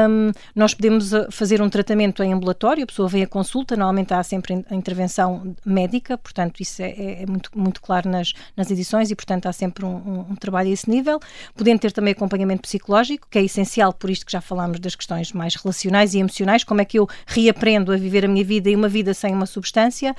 Um, 0.09 0.33
nós 0.55 0.75
podemos 0.75 1.13
uh, 1.13 1.31
fazer 1.31 1.63
um 1.63 1.69
tratamento 1.69 2.23
em 2.23 2.33
ambulatório, 2.33 2.83
a 2.83 2.87
pessoa 2.87 3.09
vem 3.09 3.23
à 3.23 3.27
consulta, 3.27 3.77
normalmente 3.77 4.13
há 4.13 4.23
sempre 4.23 4.65
a 4.69 4.75
intervenção 4.75 5.55
médica, 5.65 6.19
portanto, 6.19 6.61
isso 6.61 6.83
é, 6.83 6.91
é, 6.91 7.23
é 7.23 7.27
muito, 7.27 7.51
muito 7.55 7.81
claro 7.81 8.11
nas, 8.11 8.33
nas 8.57 8.71
edições 8.71 9.11
e, 9.11 9.15
portanto, 9.15 9.47
há 9.47 9.53
sempre 9.53 9.85
um, 9.85 9.95
um, 9.95 10.21
um 10.31 10.35
trabalho 10.35 10.69
a 10.69 10.73
esse 10.73 10.91
nível 10.91 11.21
podendo 11.55 11.79
ter 11.79 11.93
também 11.93 12.13
acompanhamento 12.13 12.63
psicológico 12.63 13.04
psicológico, 13.05 13.29
que 13.31 13.39
é 13.39 13.45
essencial 13.45 13.93
por 13.93 14.11
isto 14.11 14.25
que 14.25 14.33
já 14.33 14.41
falámos 14.41 14.81
das 14.81 14.95
questões 14.95 15.33
mais 15.33 15.55
relacionais 15.55 16.15
e 16.15 16.19
emocionais, 16.19 16.65
como 16.65 16.81
é 16.81 16.85
que 16.85 16.99
eu 16.99 17.09
reaprendo 17.27 17.93
a 17.93 17.97
viver 17.97 18.25
a 18.25 18.29
minha 18.29 18.45
vida 18.45 18.71
e 18.71 18.75
uma 18.75 18.89
vida 18.89 19.13
sem 19.13 19.33
uma 19.33 19.47
substância. 19.47 20.15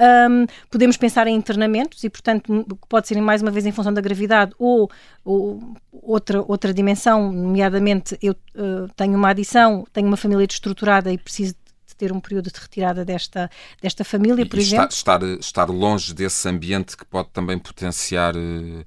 Um, 0.00 0.46
podemos 0.70 0.96
pensar 0.96 1.26
em 1.26 1.34
internamentos 1.34 2.04
e, 2.04 2.10
portanto, 2.10 2.64
pode 2.88 3.08
ser 3.08 3.20
mais 3.20 3.42
uma 3.42 3.50
vez 3.50 3.66
em 3.66 3.72
função 3.72 3.92
da 3.92 4.00
gravidade 4.00 4.52
ou, 4.58 4.90
ou 5.24 5.60
outra, 5.92 6.42
outra 6.46 6.72
dimensão, 6.72 7.32
nomeadamente 7.32 8.16
eu 8.22 8.32
uh, 8.32 8.88
tenho 8.96 9.16
uma 9.16 9.30
adição, 9.30 9.84
tenho 9.92 10.06
uma 10.06 10.16
família 10.16 10.46
destruturada 10.46 11.12
e 11.12 11.18
preciso 11.18 11.54
ter 11.96 12.12
um 12.12 12.20
período 12.20 12.50
de 12.50 12.60
retirada 12.60 13.04
desta, 13.04 13.50
desta 13.82 14.04
família, 14.04 14.46
por 14.46 14.56
e 14.56 14.62
exemplo. 14.62 14.88
Estar, 14.88 15.20
estar 15.24 15.68
longe 15.68 16.14
desse 16.14 16.48
ambiente 16.48 16.96
que 16.96 17.04
pode 17.04 17.30
também 17.30 17.58
potenciar 17.58 18.36
uh, 18.36 18.84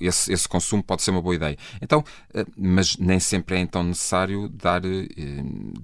esse, 0.00 0.32
esse, 0.32 0.48
consumo 0.48 0.82
pode 0.82 1.02
ser 1.02 1.10
uma 1.10 1.22
boa 1.22 1.34
ideia. 1.34 1.56
Então, 1.80 2.00
uh, 2.00 2.52
mas 2.56 2.96
nem 2.96 3.20
sempre 3.20 3.56
é 3.56 3.58
então 3.60 3.82
necessário 3.82 4.48
dar, 4.48 4.80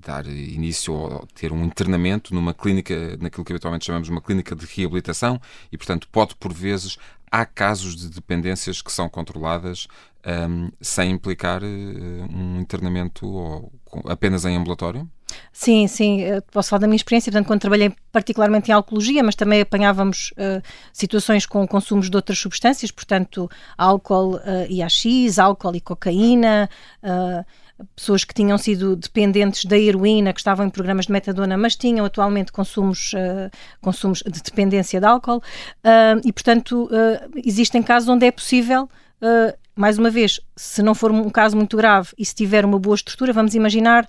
dar 0.04 0.26
início 0.26 0.92
ou 0.92 1.26
ter 1.34 1.52
um 1.52 1.64
internamento 1.64 2.34
numa 2.34 2.54
clínica, 2.54 3.16
naquilo 3.20 3.44
que 3.44 3.52
habitualmente 3.52 3.86
chamamos 3.86 4.08
uma 4.08 4.20
clínica 4.20 4.54
de 4.54 4.66
reabilitação 4.66 5.40
e, 5.70 5.76
portanto, 5.76 6.08
pode 6.10 6.34
por 6.36 6.52
vezes 6.52 6.96
há 7.30 7.44
casos 7.44 7.96
de 7.96 8.08
dependências 8.08 8.82
que 8.82 8.92
são 8.92 9.08
controladas 9.08 9.86
um, 10.26 10.70
sem 10.80 11.10
implicar 11.10 11.62
uh, 11.62 11.66
um 11.66 12.60
internamento 12.60 13.26
ou 13.26 13.72
apenas 14.06 14.44
em 14.44 14.56
ambulatório? 14.56 15.08
Sim, 15.52 15.86
sim, 15.86 16.20
posso 16.50 16.70
falar 16.70 16.80
da 16.80 16.86
minha 16.86 16.96
experiência, 16.96 17.30
portanto, 17.30 17.46
quando 17.46 17.60
trabalhei 17.60 17.92
particularmente 18.10 18.70
em 18.70 18.74
alcoologia, 18.74 19.22
mas 19.22 19.34
também 19.34 19.60
apanhávamos 19.60 20.32
uh, 20.32 20.62
situações 20.92 21.44
com 21.44 21.66
consumos 21.66 22.08
de 22.08 22.16
outras 22.16 22.38
substâncias, 22.38 22.90
portanto, 22.90 23.50
álcool 23.76 24.36
uh, 24.36 24.66
e 24.68 24.82
AX, 24.82 25.38
álcool 25.38 25.76
e 25.76 25.80
cocaína, 25.80 26.68
uh, 27.02 27.44
pessoas 27.94 28.24
que 28.24 28.34
tinham 28.34 28.58
sido 28.58 28.96
dependentes 28.96 29.64
da 29.64 29.78
heroína, 29.78 30.32
que 30.32 30.40
estavam 30.40 30.66
em 30.66 30.70
programas 30.70 31.06
de 31.06 31.12
metadona, 31.12 31.56
mas 31.56 31.76
tinham 31.76 32.04
atualmente 32.04 32.50
consumos, 32.50 33.12
uh, 33.12 33.50
consumos 33.80 34.22
de 34.22 34.42
dependência 34.42 35.00
de 35.00 35.06
álcool, 35.06 35.38
uh, 35.38 36.20
e 36.24 36.32
portanto 36.32 36.84
uh, 36.86 37.40
existem 37.44 37.82
casos 37.82 38.08
onde 38.08 38.26
é 38.26 38.30
possível 38.30 38.88
mais 39.74 39.98
uma 39.98 40.10
vez, 40.10 40.40
se 40.54 40.80
não 40.80 40.94
for 40.94 41.10
um 41.10 41.28
caso 41.28 41.56
muito 41.56 41.76
grave 41.76 42.10
e 42.16 42.24
se 42.24 42.32
tiver 42.32 42.64
uma 42.64 42.78
boa 42.78 42.94
estrutura, 42.94 43.32
vamos 43.32 43.52
imaginar 43.52 44.06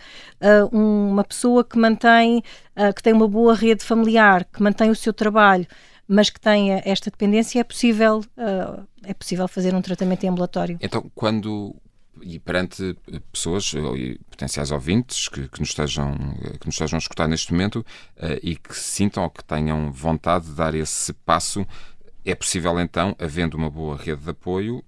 uma 0.71 1.23
pessoa 1.23 1.63
que 1.63 1.79
mantém, 1.79 2.43
que 2.95 3.01
tem 3.01 3.11
uma 3.11 3.27
boa 3.27 3.55
rede 3.55 3.83
familiar, 3.83 4.45
que 4.45 4.61
mantém 4.61 4.91
o 4.91 4.95
seu 4.95 5.11
trabalho, 5.11 5.65
mas 6.07 6.29
que 6.29 6.39
tenha 6.39 6.83
esta 6.85 7.09
dependência, 7.09 7.59
é 7.59 7.63
possível, 7.63 8.23
é 9.03 9.13
possível 9.15 9.47
fazer 9.47 9.73
um 9.73 9.81
tratamento 9.81 10.27
ambulatório. 10.27 10.77
Então, 10.79 11.09
quando 11.15 11.75
e 12.23 12.39
perante 12.39 12.95
pessoas 13.31 13.73
e 13.73 14.19
potenciais 14.29 14.71
ouvintes 14.71 15.27
que, 15.27 15.47
que, 15.47 15.59
nos 15.59 15.69
estejam, 15.69 16.15
que 16.59 16.65
nos 16.65 16.75
estejam 16.75 16.97
a 16.97 16.99
escutar 16.99 17.27
neste 17.27 17.51
momento 17.51 17.85
e 18.41 18.55
que 18.55 18.75
sintam 18.77 19.23
ou 19.23 19.29
que 19.29 19.43
tenham 19.43 19.91
vontade 19.91 20.45
de 20.45 20.53
dar 20.53 20.73
esse 20.75 21.13
passo, 21.13 21.65
é 22.25 22.35
possível 22.35 22.79
então, 22.79 23.15
havendo 23.19 23.55
uma 23.55 23.69
boa 23.69 23.97
rede 23.97 24.21
de 24.21 24.29
apoio, 24.29 24.83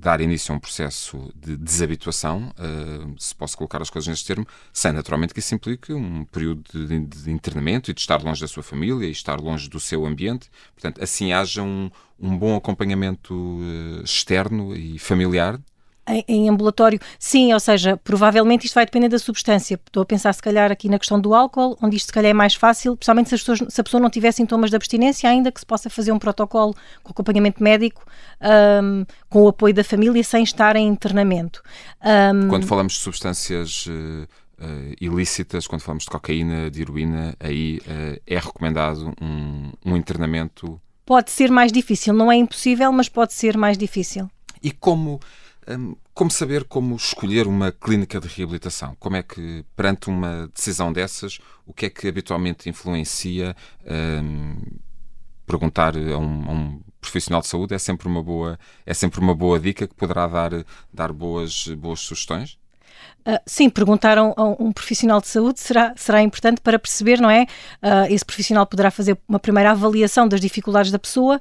dar 0.00 0.20
início 0.20 0.52
a 0.52 0.56
um 0.56 0.60
processo 0.60 1.32
de 1.34 1.56
desabituação, 1.56 2.52
se 3.18 3.34
posso 3.34 3.56
colocar 3.56 3.82
as 3.82 3.90
coisas 3.90 4.06
neste 4.06 4.26
termo, 4.26 4.46
sem 4.72 4.92
naturalmente 4.92 5.34
que 5.34 5.40
isso 5.40 5.54
implique 5.54 5.92
um 5.92 6.24
período 6.24 6.62
de, 6.72 7.30
internamento 7.30 7.90
e 7.90 7.94
de 7.94 8.00
estar 8.00 8.22
longe 8.22 8.40
da 8.40 8.46
sua 8.46 8.62
família 8.62 9.06
e 9.06 9.10
estar 9.10 9.40
longe 9.40 9.68
do 9.68 9.80
seu 9.80 10.06
ambiente. 10.06 10.48
Portanto, 10.72 11.02
assim 11.02 11.32
haja 11.32 11.62
um, 11.62 11.90
um 12.18 12.38
bom 12.38 12.56
acompanhamento 12.56 13.58
externo 14.04 14.74
e 14.74 14.98
familiar 14.98 15.60
em, 16.08 16.24
em, 16.26 16.48
ambulatório, 16.48 16.98
sim, 17.18 17.52
ou 17.52 17.60
seja, 17.60 17.96
provavelmente 17.96 18.66
isto 18.66 18.74
vai 18.74 18.84
depender 18.84 19.08
da 19.08 19.18
substância. 19.18 19.74
Estou 19.86 20.02
a 20.02 20.06
pensar, 20.06 20.32
se 20.32 20.42
calhar, 20.42 20.72
aqui 20.72 20.88
na 20.88 20.98
questão 20.98 21.20
do 21.20 21.34
álcool, 21.34 21.76
onde 21.82 21.96
isto 21.96 22.06
se 22.06 22.12
calhar 22.12 22.30
é 22.30 22.34
mais 22.34 22.54
fácil, 22.54 22.96
principalmente 22.96 23.28
se, 23.28 23.34
as 23.34 23.40
pessoas, 23.42 23.72
se 23.72 23.80
a 23.80 23.84
pessoa 23.84 24.00
não 24.00 24.10
tiver 24.10 24.32
sintomas 24.32 24.70
de 24.70 24.76
abstinência, 24.76 25.28
ainda 25.28 25.52
que 25.52 25.60
se 25.60 25.66
possa 25.66 25.90
fazer 25.90 26.12
um 26.12 26.18
protocolo 26.18 26.74
com 27.02 27.10
acompanhamento 27.10 27.62
médico, 27.62 28.04
um, 28.82 29.04
com 29.28 29.42
o 29.42 29.48
apoio 29.48 29.74
da 29.74 29.84
família, 29.84 30.22
sem 30.24 30.42
estar 30.42 30.76
em 30.76 30.86
internamento. 30.86 31.62
Um, 32.02 32.48
Quando 32.48 32.66
falamos 32.66 32.94
de 32.94 33.00
substâncias. 33.00 33.86
Uh... 33.86 34.26
Uh, 34.60 34.92
ilícitas, 35.00 35.68
quando 35.68 35.82
falamos 35.82 36.02
de 36.02 36.10
cocaína, 36.10 36.68
de 36.68 36.82
heroína, 36.82 37.36
aí 37.38 37.78
uh, 37.86 38.20
é 38.26 38.38
recomendado 38.40 39.14
um, 39.22 39.70
um 39.86 39.96
internamento? 39.96 40.80
Pode 41.06 41.30
ser 41.30 41.48
mais 41.48 41.70
difícil, 41.70 42.12
não 42.12 42.30
é 42.30 42.34
impossível, 42.34 42.90
mas 42.90 43.08
pode 43.08 43.34
ser 43.34 43.56
mais 43.56 43.78
difícil. 43.78 44.28
E 44.62 44.72
como 44.72 45.20
como 46.14 46.30
saber 46.30 46.64
como 46.64 46.96
escolher 46.96 47.46
uma 47.46 47.70
clínica 47.70 48.20
de 48.20 48.28
reabilitação? 48.28 48.96
Como 48.98 49.16
é 49.16 49.22
que, 49.22 49.64
perante 49.76 50.08
uma 50.08 50.48
decisão 50.54 50.92
dessas, 50.92 51.38
o 51.66 51.72
que 51.72 51.86
é 51.86 51.90
que 51.90 52.08
habitualmente 52.08 52.68
influencia? 52.68 53.54
Um, 53.84 54.56
perguntar 55.46 55.96
a 55.96 56.18
um, 56.18 56.48
a 56.48 56.52
um, 56.52 56.80
profissional 57.00 57.40
de 57.40 57.46
saúde 57.46 57.74
é 57.74 57.78
sempre 57.78 58.06
uma 58.06 58.22
boa, 58.22 58.58
é 58.84 58.92
sempre 58.92 59.18
uma 59.18 59.34
boa 59.34 59.58
dica 59.58 59.88
que 59.88 59.94
poderá 59.94 60.26
dar, 60.26 60.50
dar 60.92 61.12
boas, 61.12 61.68
boas 61.68 62.00
sugestões? 62.00 62.58
Uh, 63.26 63.38
sim, 63.46 63.70
perguntaram 63.70 64.34
a 64.36 64.44
um 64.62 64.72
profissional 64.72 65.20
de 65.20 65.28
saúde 65.28 65.60
será, 65.60 65.94
será 65.96 66.22
importante 66.22 66.60
para 66.60 66.78
perceber, 66.78 67.20
não 67.20 67.30
é? 67.30 67.46
Uh, 67.82 68.12
esse 68.12 68.24
profissional 68.24 68.66
poderá 68.66 68.90
fazer 68.90 69.18
uma 69.28 69.38
primeira 69.38 69.70
avaliação 69.70 70.28
das 70.28 70.40
dificuldades 70.40 70.90
da 70.90 70.98
pessoa. 70.98 71.40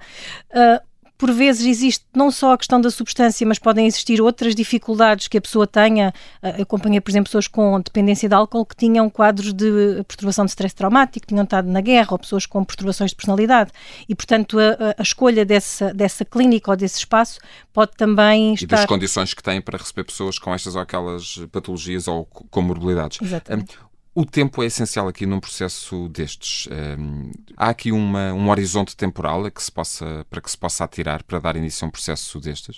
Uh, 0.52 0.88
por 1.18 1.32
vezes 1.32 1.66
existe 1.66 2.06
não 2.16 2.30
só 2.30 2.54
a 2.54 2.58
questão 2.58 2.80
da 2.80 2.92
substância, 2.92 3.46
mas 3.48 3.58
podem 3.58 3.88
existir 3.88 4.22
outras 4.22 4.54
dificuldades 4.54 5.28
que 5.28 5.38
a 5.38 5.42
pessoa 5.42 5.66
tenha. 5.66 6.14
Ah, 6.42 6.52
eu 6.58 6.64
acompanhei, 6.64 7.02
por 7.02 7.10
exemplo, 7.10 7.26
pessoas 7.26 7.48
com 7.48 7.80
dependência 7.80 8.30
de 8.30 8.36
álcool 8.36 8.66
que 8.66 8.76
tinham 8.76 9.10
quadros 9.10 9.54
de 9.54 10.04
perturbação 10.08 10.46
de 10.46 10.52
stress 10.52 10.76
traumático, 10.76 11.26
tinham 11.26 11.44
estado 11.44 11.68
na 11.68 11.82
guerra, 11.82 12.10
ou 12.12 12.20
pessoas 12.20 12.46
com 12.46 12.64
perturbações 12.64 13.12
de 13.12 13.16
personalidade. 13.16 13.72
E, 14.08 14.14
portanto, 14.14 14.60
a, 14.60 14.96
a 14.98 15.02
escolha 15.02 15.44
dessa, 15.44 15.94
dessa 15.94 16.24
clínica 16.24 16.70
ou 16.70 16.78
desse 16.78 17.00
espaço 17.00 17.40
pode 17.74 17.92
também 17.98 18.54
estar... 18.54 18.66
E 18.66 18.68
das 18.68 18.86
condições 18.86 19.34
que 19.34 19.42
têm 19.42 19.60
para 19.60 19.78
receber 19.78 20.04
pessoas 20.04 20.38
com 20.38 20.54
estas 20.54 20.76
ou 20.76 20.82
aquelas 20.82 21.40
patologias 21.52 22.08
ou 22.08 22.26
comorbilidades. 22.26 23.20
Exatamente. 23.22 23.78
Um, 23.78 23.87
o 24.18 24.26
tempo 24.26 24.64
é 24.64 24.66
essencial 24.66 25.08
aqui 25.08 25.28
num 25.28 25.40
processo 25.40 26.10
destes. 26.10 26.68
Um, 26.72 27.30
há 27.56 27.70
aqui 27.70 27.92
uma, 27.92 28.34
um 28.34 28.50
horizonte 28.50 28.98
temporal 28.98 29.44
que 29.52 29.72
possa, 29.72 30.26
para 30.28 30.42
que 30.42 30.50
se 30.50 30.58
possa 30.58 30.84
atirar 30.84 31.22
para 31.22 31.38
dar 31.38 31.56
início 31.56 31.86
a 31.86 31.88
um 31.88 31.92
processo 31.92 32.40
destes? 32.40 32.78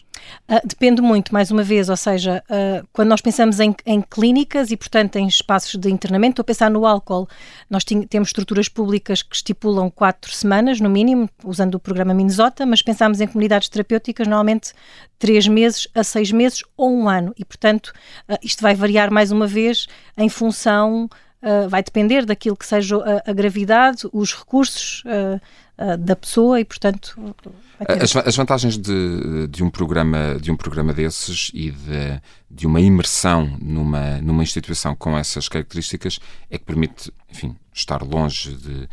Uh, 0.49 0.59
depende 0.65 1.01
muito, 1.01 1.33
mais 1.33 1.49
uma 1.49 1.63
vez, 1.63 1.87
ou 1.87 1.95
seja, 1.95 2.43
uh, 2.49 2.85
quando 2.91 3.07
nós 3.07 3.21
pensamos 3.21 3.61
em, 3.61 3.73
em, 3.85 4.01
clínicas 4.01 4.69
e, 4.69 4.75
portanto, 4.75 5.15
em 5.15 5.29
espaços 5.29 5.79
de 5.79 5.89
internamento, 5.89 6.33
estou 6.33 6.41
a 6.41 6.45
pensar 6.45 6.69
no 6.69 6.85
álcool, 6.85 7.25
nós 7.69 7.85
temos 7.85 8.27
estruturas 8.27 8.67
públicas 8.67 9.21
que 9.23 9.33
estipulam 9.33 9.89
quatro 9.89 10.33
semanas, 10.33 10.81
no 10.81 10.89
mínimo, 10.89 11.29
usando 11.45 11.75
o 11.75 11.79
programa 11.79 12.13
Minnesota, 12.13 12.65
mas 12.65 12.81
pensamos 12.81 13.21
em 13.21 13.27
comunidades 13.27 13.69
terapêuticas, 13.69 14.27
normalmente 14.27 14.73
três 15.17 15.47
meses 15.47 15.87
a 15.95 16.03
seis 16.03 16.33
meses 16.33 16.63
ou 16.75 16.91
um 16.91 17.07
ano, 17.07 17.33
e, 17.37 17.45
portanto, 17.45 17.93
uh, 18.29 18.35
isto 18.43 18.61
vai 18.61 18.75
variar 18.75 19.09
mais 19.09 19.31
uma 19.31 19.47
vez 19.47 19.87
em 20.17 20.27
função 20.27 21.09
Uh, 21.41 21.69
vai 21.69 21.81
depender 21.81 22.25
daquilo 22.25 22.57
que 22.57 22.65
seja 22.65 22.97
a, 22.97 23.31
a 23.31 23.33
gravidade, 23.33 24.07
os 24.11 24.33
recursos 24.33 25.03
uh, 25.05 25.39
da 25.97 26.15
pessoa 26.15 26.59
e, 26.59 26.65
portanto. 26.65 27.33
As, 27.79 28.13
as, 28.15 28.35
vantagens 28.35 28.77
de, 28.77 29.47
de, 29.47 29.63
um 29.63 29.69
programa, 29.69 30.37
de 30.41 30.51
um 30.51 30.57
programa 30.57 30.93
desses 30.93 31.49
e 31.53 31.71
de, 31.71 32.21
de 32.51 32.67
uma 32.67 32.81
imersão 32.81 33.57
numa, 33.61 34.17
numa 34.17 34.43
instituição 34.43 34.93
com 34.93 35.17
essas 35.17 35.47
características 35.47 36.19
é 36.49 36.57
que 36.57 36.65
permite, 36.65 37.13
enfim, 37.29 37.55
estar 37.73 38.03
longe 38.03 38.53
de, 38.55 38.89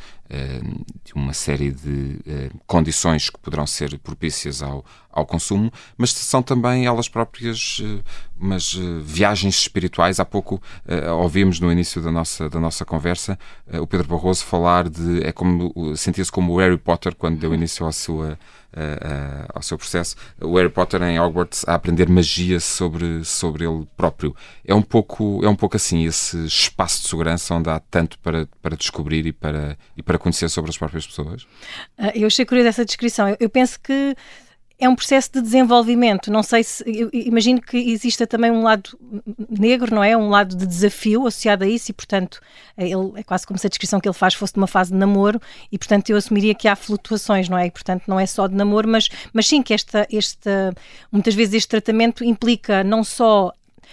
de 1.04 1.14
uma 1.14 1.32
série 1.32 1.70
de 1.70 2.18
eh, 2.26 2.50
condições 2.66 3.30
que 3.30 3.38
poderão 3.38 3.66
ser 3.66 3.98
propícias 3.98 4.62
ao, 4.62 4.84
ao 5.10 5.24
consumo, 5.24 5.72
mas 5.96 6.10
são 6.12 6.42
também 6.42 6.86
elas 6.86 7.08
próprias 7.08 7.80
eh, 7.82 8.02
umas 8.38 8.74
viagens 9.02 9.60
espirituais. 9.60 10.20
Há 10.20 10.24
pouco 10.24 10.60
ouvimos 11.18 11.58
no 11.58 11.72
início 11.72 12.02
da 12.02 12.10
nossa, 12.10 12.50
da 12.50 12.60
nossa 12.60 12.84
conversa 12.84 13.38
o 13.80 13.86
Pedro 13.86 14.08
Barroso 14.08 14.44
falar 14.44 14.88
de. 14.90 15.24
é 15.24 15.32
como 15.32 15.96
sentia-se 15.96 16.30
como 16.30 16.52
o 16.52 16.58
Harry 16.58 16.76
Potter 16.76 17.14
quando 17.14 17.38
deu 17.38 17.54
início 17.54 17.86
à 17.86 17.92
sua 17.92 18.38
uh, 18.76 19.46
ao 19.54 19.62
seu 19.62 19.78
processo, 19.78 20.16
o 20.40 20.56
Harry 20.56 20.68
Potter 20.68 21.02
em 21.02 21.18
Hogwarts 21.18 21.64
a 21.66 21.74
aprender 21.74 22.08
magia 22.08 22.60
sobre, 22.60 23.24
sobre 23.24 23.66
ele 23.66 23.86
próprio. 23.96 24.36
É 24.64 24.74
um 24.74 24.82
pouco, 24.82 25.40
é 25.44 25.48
um 25.48 25.56
pouco 25.56 25.76
assim, 25.76 26.04
esse 26.04 26.44
espaço 26.44 27.02
de 27.02 27.08
segurança 27.08 27.54
onde 27.54 27.70
há 27.70 27.80
tanto 27.80 28.18
para, 28.18 28.48
para 28.60 28.76
descobrir 28.76 29.26
e 29.26 29.32
para, 29.32 29.78
e 29.96 30.02
para 30.02 30.15
conhecer 30.18 30.48
sobre 30.48 30.70
as 30.70 30.78
próprias 30.78 31.06
pessoas. 31.06 31.42
Uh, 31.98 32.12
eu 32.14 32.26
achei 32.26 32.44
curiosa 32.44 32.68
essa 32.68 32.84
descrição. 32.84 33.28
Eu, 33.28 33.36
eu 33.40 33.50
penso 33.50 33.78
que 33.80 34.16
é 34.78 34.88
um 34.88 34.94
processo 34.94 35.32
de 35.32 35.40
desenvolvimento. 35.40 36.30
Não 36.30 36.42
sei 36.42 36.62
se. 36.62 36.84
Imagino 37.12 37.60
que 37.60 37.78
exista 37.78 38.26
também 38.26 38.50
um 38.50 38.62
lado 38.62 38.90
negro, 39.48 39.94
não 39.94 40.04
é? 40.04 40.16
Um 40.16 40.28
lado 40.28 40.54
de 40.54 40.66
desafio 40.66 41.26
associado 41.26 41.64
a 41.64 41.66
isso, 41.66 41.90
e 41.90 41.94
portanto, 41.94 42.40
ele, 42.76 43.12
é 43.16 43.22
quase 43.22 43.46
como 43.46 43.58
se 43.58 43.66
a 43.66 43.70
descrição 43.70 44.00
que 44.00 44.08
ele 44.08 44.14
faz 44.14 44.34
fosse 44.34 44.52
de 44.52 44.58
uma 44.58 44.66
fase 44.66 44.92
de 44.92 44.98
namoro, 44.98 45.40
e 45.72 45.78
portanto 45.78 46.10
eu 46.10 46.16
assumiria 46.16 46.54
que 46.54 46.68
há 46.68 46.76
flutuações, 46.76 47.48
não 47.48 47.56
é? 47.56 47.66
E 47.66 47.70
portanto 47.70 48.04
não 48.06 48.20
é 48.20 48.26
só 48.26 48.46
de 48.46 48.54
namoro, 48.54 48.88
mas, 48.88 49.08
mas 49.32 49.46
sim 49.46 49.62
que 49.62 49.72
esta, 49.72 50.06
esta. 50.12 50.74
Muitas 51.10 51.34
vezes 51.34 51.54
este 51.54 51.68
tratamento 51.68 52.22
implica 52.22 52.84
não 52.84 53.02
só 53.02 53.52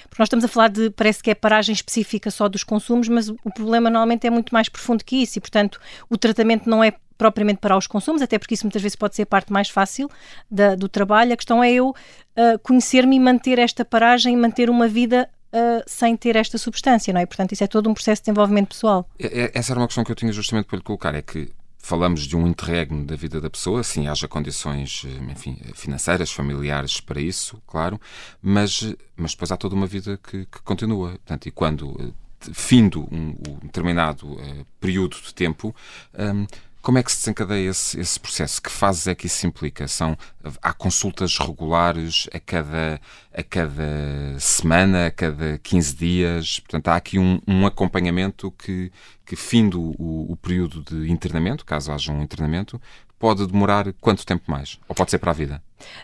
porque 0.09 0.21
nós 0.21 0.27
estamos 0.27 0.45
a 0.45 0.47
falar 0.47 0.69
de, 0.69 0.89
parece 0.89 1.21
que 1.21 1.31
é 1.31 1.35
paragem 1.35 1.73
específica 1.73 2.29
só 2.31 2.47
dos 2.47 2.63
consumos, 2.63 3.07
mas 3.07 3.29
o 3.29 3.51
problema 3.53 3.89
normalmente 3.89 4.27
é 4.27 4.29
muito 4.29 4.53
mais 4.53 4.69
profundo 4.69 5.03
que 5.03 5.17
isso 5.17 5.37
e, 5.37 5.41
portanto, 5.41 5.79
o 6.09 6.17
tratamento 6.17 6.69
não 6.69 6.83
é 6.83 6.93
propriamente 7.17 7.59
para 7.59 7.77
os 7.77 7.87
consumos, 7.87 8.21
até 8.21 8.37
porque 8.37 8.53
isso 8.53 8.65
muitas 8.65 8.81
vezes 8.81 8.95
pode 8.95 9.15
ser 9.15 9.21
a 9.23 9.25
parte 9.25 9.51
mais 9.53 9.69
fácil 9.69 10.09
da, 10.49 10.75
do 10.75 10.89
trabalho. 10.89 11.33
A 11.33 11.37
questão 11.37 11.63
é 11.63 11.71
eu 11.71 11.89
uh, 11.89 12.59
conhecer-me 12.61 13.15
e 13.15 13.19
manter 13.19 13.59
esta 13.59 13.85
paragem, 13.85 14.35
manter 14.35 14.69
uma 14.69 14.87
vida 14.87 15.29
Uh, 15.55 15.85
sem 15.85 16.17
ter 16.17 16.35
esta 16.35 16.57
substância, 16.57 17.13
não 17.13 17.21
é? 17.21 17.27
Portanto, 17.27 17.51
isso 17.51 17.63
é 17.63 17.67
todo 17.67 17.87
um 17.87 17.93
processo 17.93 18.23
de 18.23 18.25
desenvolvimento 18.25 18.69
pessoal. 18.69 19.07
É, 19.19 19.43
é, 19.43 19.51
essa 19.53 19.71
era 19.71 19.79
uma 19.79 19.85
questão 19.85 20.03
que 20.03 20.11
eu 20.11 20.15
tinha 20.15 20.31
justamente 20.31 20.65
para 20.65 20.77
lhe 20.77 20.83
colocar, 20.83 21.13
é 21.13 21.21
que 21.21 21.51
falamos 21.83 22.21
de 22.21 22.35
um 22.37 22.47
interregno 22.47 23.05
da 23.05 23.13
vida 23.13 23.41
da 23.41 23.49
pessoa, 23.49 23.83
sim, 23.83 24.07
haja 24.07 24.25
condições, 24.25 25.03
eh, 25.05 25.31
enfim, 25.31 25.59
financeiras, 25.75 26.31
familiares 26.31 27.01
para 27.01 27.19
isso, 27.19 27.61
claro, 27.67 27.99
mas, 28.41 28.95
mas 29.17 29.31
depois 29.31 29.51
há 29.51 29.57
toda 29.57 29.75
uma 29.75 29.85
vida 29.85 30.17
que, 30.17 30.45
que 30.45 30.61
continua. 30.63 31.09
Portanto, 31.09 31.45
e 31.45 31.51
quando, 31.51 31.93
eh, 31.99 32.13
findo 32.53 33.01
um, 33.11 33.35
um 33.47 33.59
determinado 33.63 34.31
uh, 34.31 34.65
período 34.79 35.17
de 35.21 35.33
tempo, 35.33 35.75
um, 36.17 36.47
como 36.83 36.97
é 36.97 37.03
que 37.03 37.09
se 37.09 37.19
desencadeia 37.19 37.69
esse, 37.69 37.97
esse, 37.97 38.19
processo? 38.19 38.61
Que 38.61 38.69
fases 38.69 39.07
é 39.07 39.15
que 39.15 39.25
isso 39.25 39.47
implica? 39.47 39.87
São, 39.87 40.17
há 40.61 40.73
consultas 40.73 41.37
regulares 41.37 42.27
a 42.33 42.39
cada, 42.41 42.99
a 43.33 43.41
cada 43.41 44.37
semana, 44.37 45.07
a 45.07 45.11
cada 45.11 45.57
15 45.59 45.95
dias? 45.95 46.59
Portanto, 46.59 46.89
há 46.89 46.97
aqui 46.97 47.17
um, 47.17 47.39
um 47.47 47.65
acompanhamento 47.65 48.51
que, 48.51 48.91
que 49.25 49.37
findo 49.37 49.95
o, 49.97 50.33
o 50.33 50.35
período 50.35 50.83
de 50.83 51.09
internamento, 51.09 51.65
caso 51.65 51.89
haja 51.89 52.11
um 52.11 52.21
internamento, 52.21 52.79
pode 53.17 53.47
demorar 53.47 53.93
quanto 54.01 54.25
tempo 54.25 54.43
mais? 54.51 54.77
Ou 54.85 54.93
pode 54.93 55.09
ser 55.09 55.19
para 55.19 55.31
a 55.31 55.33
vida? 55.33 55.63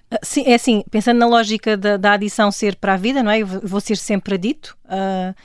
Ah, 0.10 0.20
sim, 0.24 0.44
é 0.46 0.54
assim, 0.54 0.86
pensando 0.90 1.18
na 1.18 1.28
lógica 1.28 1.76
da, 1.76 1.98
da 1.98 2.14
adição 2.14 2.50
ser 2.54 2.78
para 2.78 2.94
a 2.94 2.98
vida, 2.98 3.22
não 3.22 3.30
é? 3.30 3.40
Eu 3.40 3.48
vou 3.48 3.82
ser 3.82 3.98
sempre 3.98 4.36
adito. 4.36 4.78
Uh, 4.86 5.36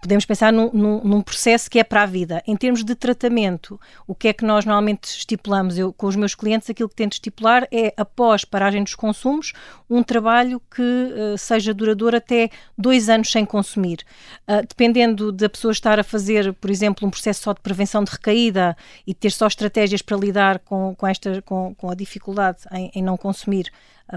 podemos 0.00 0.24
pensar 0.24 0.52
num, 0.52 0.70
num, 0.72 1.00
num, 1.02 1.20
processo 1.22 1.70
que 1.70 1.78
é 1.78 1.84
para 1.84 2.02
a 2.02 2.06
vida. 2.06 2.42
Em 2.46 2.56
termos 2.56 2.84
de 2.84 2.94
tratamento, 2.94 3.80
o 4.06 4.14
que 4.14 4.28
é 4.28 4.32
que 4.32 4.44
nós 4.44 4.64
normalmente 4.64 5.04
estipulamos? 5.04 5.78
Eu, 5.78 5.92
com 5.92 6.06
os 6.06 6.16
meus 6.16 6.34
clientes, 6.34 6.70
aquilo 6.70 6.88
que 6.88 6.94
tento 6.94 7.14
estipular 7.14 7.66
é, 7.70 7.92
após 7.96 8.44
paragem 8.44 8.82
dos 8.82 8.94
consumos, 8.94 9.52
um 9.88 10.02
trabalho 10.02 10.60
que 10.74 10.82
uh, 10.82 11.36
seja 11.36 11.74
duradouro 11.74 12.16
até 12.16 12.50
dois 12.76 13.08
anos 13.08 13.30
sem 13.30 13.44
consumir. 13.44 13.98
Uh, 14.48 14.66
dependendo 14.66 15.30
da 15.30 15.48
pessoa 15.48 15.72
estar 15.72 15.98
a 15.98 16.04
fazer, 16.04 16.52
por 16.54 16.70
exemplo, 16.70 17.06
um 17.06 17.10
processo 17.10 17.42
só 17.42 17.52
de 17.52 17.60
prevenção 17.60 18.02
de 18.02 18.10
recaída 18.10 18.76
e 19.06 19.12
ter 19.12 19.30
só 19.30 19.46
estratégias 19.46 20.02
para 20.02 20.16
lidar 20.16 20.58
com, 20.60 20.94
com, 20.94 21.06
esta, 21.06 21.42
com, 21.42 21.74
com 21.74 21.90
a 21.90 21.94
dificuldade 21.94 22.58
em, 22.72 22.90
em 22.94 23.02
não 23.02 23.16
consumir, 23.16 23.70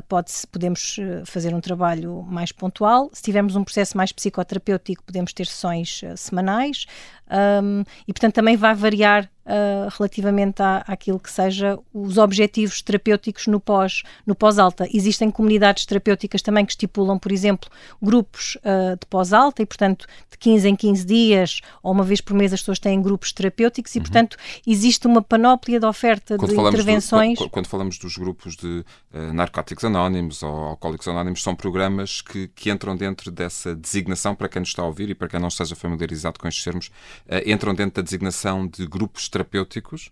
pode 0.08 0.32
podemos 0.52 0.98
ah, 1.00 1.26
fazer 1.26 1.54
um 1.54 1.62
trabalho 1.62 2.24
mais 2.24 2.52
pontual. 2.52 3.10
Se 3.14 3.24
tivermos 3.24 3.56
um 3.56 3.64
processo 3.64 3.98
mais 3.98 4.12
psicoterapêutico, 4.12 5.04
podemos 5.04 5.34
ter 5.34 5.48
sessões 5.48 6.02
uh, 6.04 6.16
semanais 6.16 6.86
um, 7.30 7.84
e, 8.08 8.14
portanto, 8.14 8.34
também 8.34 8.56
vai 8.56 8.74
variar 8.76 9.30
uh, 9.50 9.90
relativamente 9.98 10.62
à, 10.62 10.84
àquilo 10.88 11.20
que 11.20 11.32
seja 11.32 11.80
os 11.94 12.18
objetivos 12.18 12.82
terapêuticos 12.82 13.48
no 13.48 13.60
pós 13.60 14.04
no 14.26 14.36
pós-alta. 14.36 14.88
Existem 14.94 15.32
comunidades 15.32 15.86
terapêuticas 15.86 16.42
também 16.42 16.66
que 16.66 16.72
estipulam, 16.72 17.18
por 17.18 17.32
exemplo, 17.32 17.70
grupos 18.02 18.58
uh, 18.58 18.98
de 19.00 19.06
pós-alta 19.08 19.62
e, 19.62 19.66
portanto, 19.66 20.06
de 20.30 20.38
15 20.38 20.70
em 20.70 20.76
15 20.76 21.06
dias 21.06 21.62
ou 21.82 21.92
uma 21.92 22.04
vez 22.04 22.22
por 22.22 22.36
mês 22.36 22.54
as 22.54 22.62
pessoas 22.62 22.80
têm 22.80 23.02
grupos 23.02 23.34
terapêuticos 23.34 23.96
e, 23.96 23.98
uhum. 23.98 24.04
portanto, 24.04 24.38
existe 24.66 25.08
uma 25.08 25.22
panóplia 25.22 25.80
de 25.80 25.86
oferta 25.86 26.38
quando 26.38 26.54
de 26.54 26.60
intervenções. 26.60 27.34
Do, 27.34 27.38
quando, 27.46 27.52
quando, 27.52 27.68
falamos 27.68 27.98
dos 27.98 28.18
grupos 28.18 28.56
de 28.56 28.86
uh, 29.14 29.34
narcóticos 29.34 29.84
anónimos 29.84 30.44
ou 30.44 30.50
alcoólicos 30.50 31.08
anónimos, 31.08 31.42
são 31.42 31.56
programas 31.56 32.22
que, 32.22 32.48
que 32.50 32.70
entram 32.70 32.96
dentro 32.96 33.32
dessa 33.32 33.76
designação, 33.76 34.36
para 34.36 34.48
quem 34.48 34.60
nos 34.60 34.70
está 34.70 34.84
a 34.84 34.86
ouvir 34.86 35.10
e 35.10 35.16
para 35.16 35.28
quem 35.28 35.40
não 35.40 35.48
esteja 35.48 35.76
familiarizado 35.76 36.40
com 36.40 36.48
estes 36.48 36.64
termos, 36.64 36.88
uh, 36.88 37.50
entram 37.50 37.74
dentro 37.74 38.02
da 38.02 38.06
designação 38.06 38.68
de 38.68 38.86
grupos 38.86 39.28
terapêuticos 39.28 39.39
terapêuticos 39.40 40.12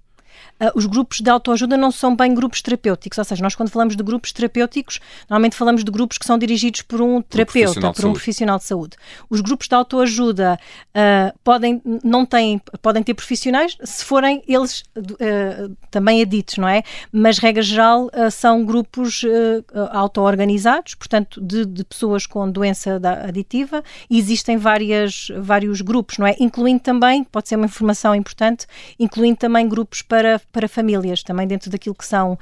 Uh, 0.59 0.71
os 0.75 0.85
grupos 0.85 1.21
de 1.21 1.29
autoajuda 1.29 1.77
não 1.77 1.91
são 1.91 2.15
bem 2.15 2.33
grupos 2.33 2.61
terapêuticos, 2.61 3.17
ou 3.17 3.23
seja, 3.23 3.43
nós 3.43 3.53
quando 3.53 3.69
falamos 3.69 3.95
de 3.95 4.03
grupos 4.03 4.31
terapêuticos, 4.31 4.99
normalmente 5.29 5.55
falamos 5.55 5.83
de 5.83 5.91
grupos 5.91 6.17
que 6.17 6.25
são 6.25 6.37
dirigidos 6.37 6.81
por 6.81 6.99
um 7.01 7.21
terapeuta, 7.21 7.87
um 7.87 7.93
por 7.93 8.05
um 8.05 8.13
profissional 8.13 8.57
de 8.57 8.63
saúde. 8.63 8.97
Os 9.29 9.41
grupos 9.41 9.67
de 9.67 9.75
autoajuda 9.75 10.59
uh, 10.89 11.39
podem, 11.43 11.81
não 12.03 12.25
têm, 12.25 12.59
podem 12.81 13.03
ter 13.03 13.13
profissionais 13.13 13.77
se 13.83 14.03
forem 14.03 14.41
eles 14.47 14.81
uh, 14.97 15.75
também 15.91 16.21
aditos, 16.21 16.57
não 16.57 16.67
é? 16.67 16.83
Mas, 17.11 17.37
regra 17.37 17.61
geral, 17.61 18.09
são 18.31 18.65
grupos 18.65 19.23
auto-organizados, 19.91 20.95
portanto, 20.95 21.39
de, 21.41 21.65
de, 21.65 21.83
pessoas 21.83 22.25
com 22.25 22.49
doença 22.49 22.99
aditiva 23.27 23.83
e 24.09 24.17
existem 24.17 24.57
várias, 24.57 25.29
vários 25.39 25.81
grupos, 25.81 26.17
não 26.17 26.27
é? 26.27 26.35
Incluindo 26.39 26.81
também, 26.81 27.23
pode 27.23 27.47
ser 27.47 27.55
uma 27.55 27.65
informação 27.65 28.13
importante, 28.13 28.65
incluindo 28.99 29.37
também 29.37 29.67
grupos 29.67 30.01
para 30.01 30.26
para, 30.27 30.41
para 30.51 30.67
famílias, 30.67 31.23
também 31.23 31.47
dentro 31.47 31.69
daquilo 31.69 31.95
que 31.95 32.05
são 32.05 32.37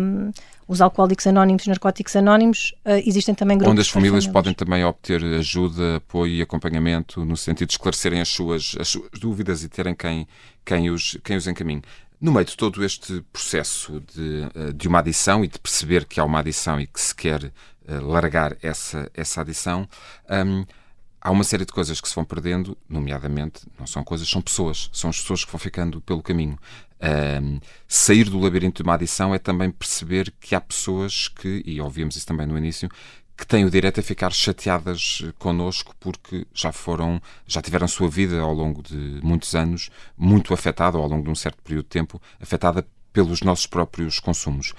um, 0.00 0.32
os 0.66 0.80
alcoólicos 0.80 1.26
anónimos, 1.26 1.62
os 1.62 1.68
narcóticos 1.68 2.16
anónimos, 2.16 2.74
uh, 2.84 3.02
existem 3.06 3.34
também 3.34 3.56
grupos. 3.56 3.72
Onde 3.72 3.80
as 3.82 3.88
famílias, 3.88 4.24
famílias, 4.24 4.32
podem 4.32 4.54
também 4.54 4.84
obter 4.84 5.22
ajuda, 5.22 5.96
apoio 5.96 6.32
e 6.32 6.42
acompanhamento 6.42 7.24
no 7.24 7.36
sentido 7.36 7.68
de 7.68 7.74
esclarecerem 7.74 8.20
as 8.20 8.28
suas, 8.28 8.74
as 8.80 8.88
suas 8.88 9.10
dúvidas 9.20 9.62
e 9.62 9.68
terem 9.68 9.94
quem, 9.94 10.26
quem, 10.64 10.90
os, 10.90 11.16
quem 11.22 11.36
os 11.36 11.46
encaminhe. 11.46 11.82
No 12.20 12.32
meio 12.32 12.46
de 12.46 12.56
todo 12.56 12.82
este 12.82 13.22
processo 13.32 14.02
de, 14.14 14.48
eh, 14.54 14.72
de 14.72 14.88
uma 14.88 15.00
adição 15.00 15.44
e 15.44 15.48
de 15.48 15.58
perceber 15.58 16.06
que 16.06 16.18
há 16.18 16.24
uma 16.24 16.38
adição 16.38 16.80
e 16.80 16.86
que 16.86 16.98
se 16.98 17.14
quer 17.14 17.44
uh, 17.44 18.06
largar 18.06 18.56
essa, 18.62 19.10
essa 19.12 19.42
adição, 19.42 19.86
um, 20.30 20.64
há 21.24 21.30
uma 21.30 21.42
série 21.42 21.64
de 21.64 21.72
coisas 21.72 22.00
que 22.00 22.08
se 22.08 22.14
vão 22.14 22.24
perdendo, 22.24 22.76
nomeadamente, 22.88 23.62
não 23.78 23.86
são 23.86 24.04
coisas, 24.04 24.28
são 24.28 24.42
pessoas. 24.42 24.90
São 24.92 25.08
as 25.08 25.20
pessoas 25.20 25.44
que 25.44 25.50
vão 25.50 25.58
ficando 25.58 26.00
pelo 26.02 26.22
caminho. 26.22 26.58
Um, 27.04 27.60
sair 27.86 28.30
do 28.30 28.40
labirinto 28.40 28.82
de 28.82 28.88
uma 28.88 28.94
adição 28.94 29.34
é 29.34 29.38
também 29.38 29.70
perceber 29.70 30.32
que 30.40 30.54
há 30.54 30.60
pessoas 30.60 31.28
que, 31.28 31.62
e 31.66 31.78
ouvimos 31.78 32.16
isso 32.16 32.26
também 32.26 32.46
no 32.46 32.56
início, 32.56 32.88
que 33.36 33.46
têm 33.46 33.64
o 33.64 33.70
direito 33.70 34.00
a 34.00 34.02
ficar 34.02 34.32
chateadas 34.32 35.22
connosco 35.38 35.94
porque 36.00 36.46
já 36.54 36.72
foram, 36.72 37.20
já 37.46 37.60
tiveram 37.60 37.86
sua 37.88 38.08
vida 38.08 38.40
ao 38.40 38.54
longo 38.54 38.82
de 38.82 39.20
muitos 39.22 39.54
anos 39.54 39.90
muito 40.16 40.54
afetada, 40.54 40.96
ou 40.96 41.02
ao 41.02 41.10
longo 41.10 41.24
de 41.24 41.30
um 41.30 41.34
certo 41.34 41.60
período 41.62 41.84
de 41.84 41.90
tempo, 41.90 42.22
afetada 42.40 42.86
pelos 43.12 43.42
nossos 43.42 43.66
próprios 43.66 44.18
consumos. 44.18 44.72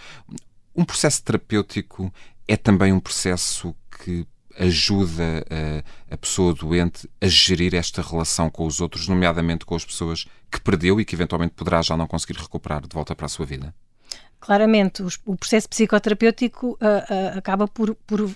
Um 0.76 0.84
processo 0.84 1.24
terapêutico 1.24 2.12
é 2.48 2.58
também 2.58 2.92
um 2.92 3.00
processo 3.00 3.76
que 4.04 4.26
ajuda 4.58 5.46
a, 6.10 6.14
a, 6.14 6.18
pessoa 6.18 6.54
doente 6.54 7.10
a 7.22 7.28
gerir 7.28 7.76
esta 7.76 8.02
relação 8.02 8.50
com 8.50 8.66
os 8.66 8.80
outros, 8.80 9.08
nomeadamente 9.08 9.66
com 9.66 9.76
as 9.76 9.86
pessoas 9.86 10.26
que 10.52 10.62
perdeu 10.62 11.00
e 11.00 11.06
que 11.06 11.16
eventualmente 11.16 11.54
poderá 11.54 11.82
já 11.82 11.98
não 11.98 12.08
conseguir 12.08 12.40
recuperar 12.40 12.82
de 12.82 12.94
volta 12.94 13.16
para 13.16 13.26
a 13.26 13.30
sua 13.30 13.46
vida? 13.46 13.74
Claramente, 14.40 15.04
o 15.26 15.36
processo 15.36 15.68
psicoterapêutico 15.68 16.72
uh, 16.72 16.76
uh, 16.76 17.38
acaba 17.38 17.68
por, 17.68 17.96
por 18.08 18.30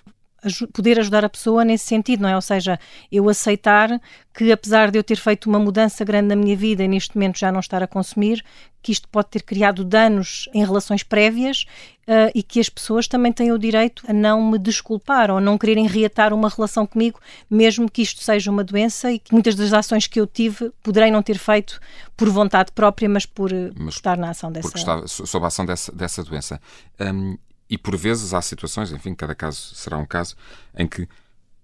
poder 0.74 1.00
ajudar 1.00 1.26
a 1.26 1.30
pessoa 1.30 1.66
nesse 1.66 1.86
sentido, 1.86 2.22
não 2.22 2.30
é? 2.30 2.36
Ou 2.36 2.42
seja, 2.42 2.80
eu 3.12 3.28
aceitar 3.30 4.00
que 4.34 4.52
apesar 4.52 4.90
de 4.90 4.98
eu 4.98 5.04
ter 5.04 5.18
feito 5.18 5.50
uma 5.50 5.60
mudança 5.60 6.06
grande 6.06 6.30
na 6.30 6.36
minha 6.36 6.56
vida 6.56 6.84
e 6.84 6.88
neste 6.88 7.16
momento 7.16 7.38
já 7.38 7.52
não 7.52 7.60
estar 7.60 7.84
a 7.84 7.88
consumir, 7.88 8.44
que 8.82 8.92
isto 8.92 9.08
pode 9.10 9.30
ter 9.30 9.44
criado 9.44 9.84
danos 9.84 10.48
em 10.54 10.64
relações 10.64 11.04
prévias 11.04 11.66
uh, 12.08 12.32
e 12.34 12.42
que 12.42 12.60
as 12.60 12.70
pessoas 12.70 13.08
também 13.08 13.34
têm 13.34 13.52
o 13.52 13.58
direito 13.58 14.04
a 14.08 14.14
não 14.14 14.50
me 14.50 14.58
desculpar 14.58 15.30
ou 15.30 15.38
a 15.38 15.42
não 15.42 15.58
quererem 15.58 15.86
reatar 15.88 16.34
uma 16.34 16.48
relação 16.48 16.88
comigo, 16.88 17.20
mesmo 17.50 17.92
que 17.92 18.02
isto 18.02 18.24
seja 18.24 18.50
uma 18.50 18.64
doença 18.64 19.12
e 19.12 19.20
que 19.20 19.34
muitas 19.34 19.56
das 19.56 19.74
ações 19.74 20.08
que 20.08 20.20
eu 20.20 20.26
tive 20.26 20.72
poderei 20.82 21.12
não 21.12 21.22
ter 21.22 21.38
feito 21.38 21.80
por 22.16 22.30
vontade 22.30 22.72
própria, 22.72 23.10
mas 23.10 23.26
por, 23.26 23.52
mas 23.78 23.96
estar 23.96 24.18
na 24.18 24.30
ação 24.30 24.52
dessa... 24.52 24.70
Porque 24.70 24.80
está 24.80 25.06
sob 25.06 25.44
a 25.44 25.48
ação 25.48 25.66
dessa, 25.66 25.92
dessa 25.92 26.24
doença. 26.24 26.62
Um, 27.00 27.38
e 27.70 27.78
por 27.78 27.96
vezes 27.96 28.34
há 28.34 28.42
situações, 28.42 28.92
enfim, 28.92 29.14
cada 29.14 29.36
caso 29.36 29.76
será 29.76 29.98
um 29.98 30.06
caso, 30.06 30.36
em 30.76 30.88
que 30.88 31.08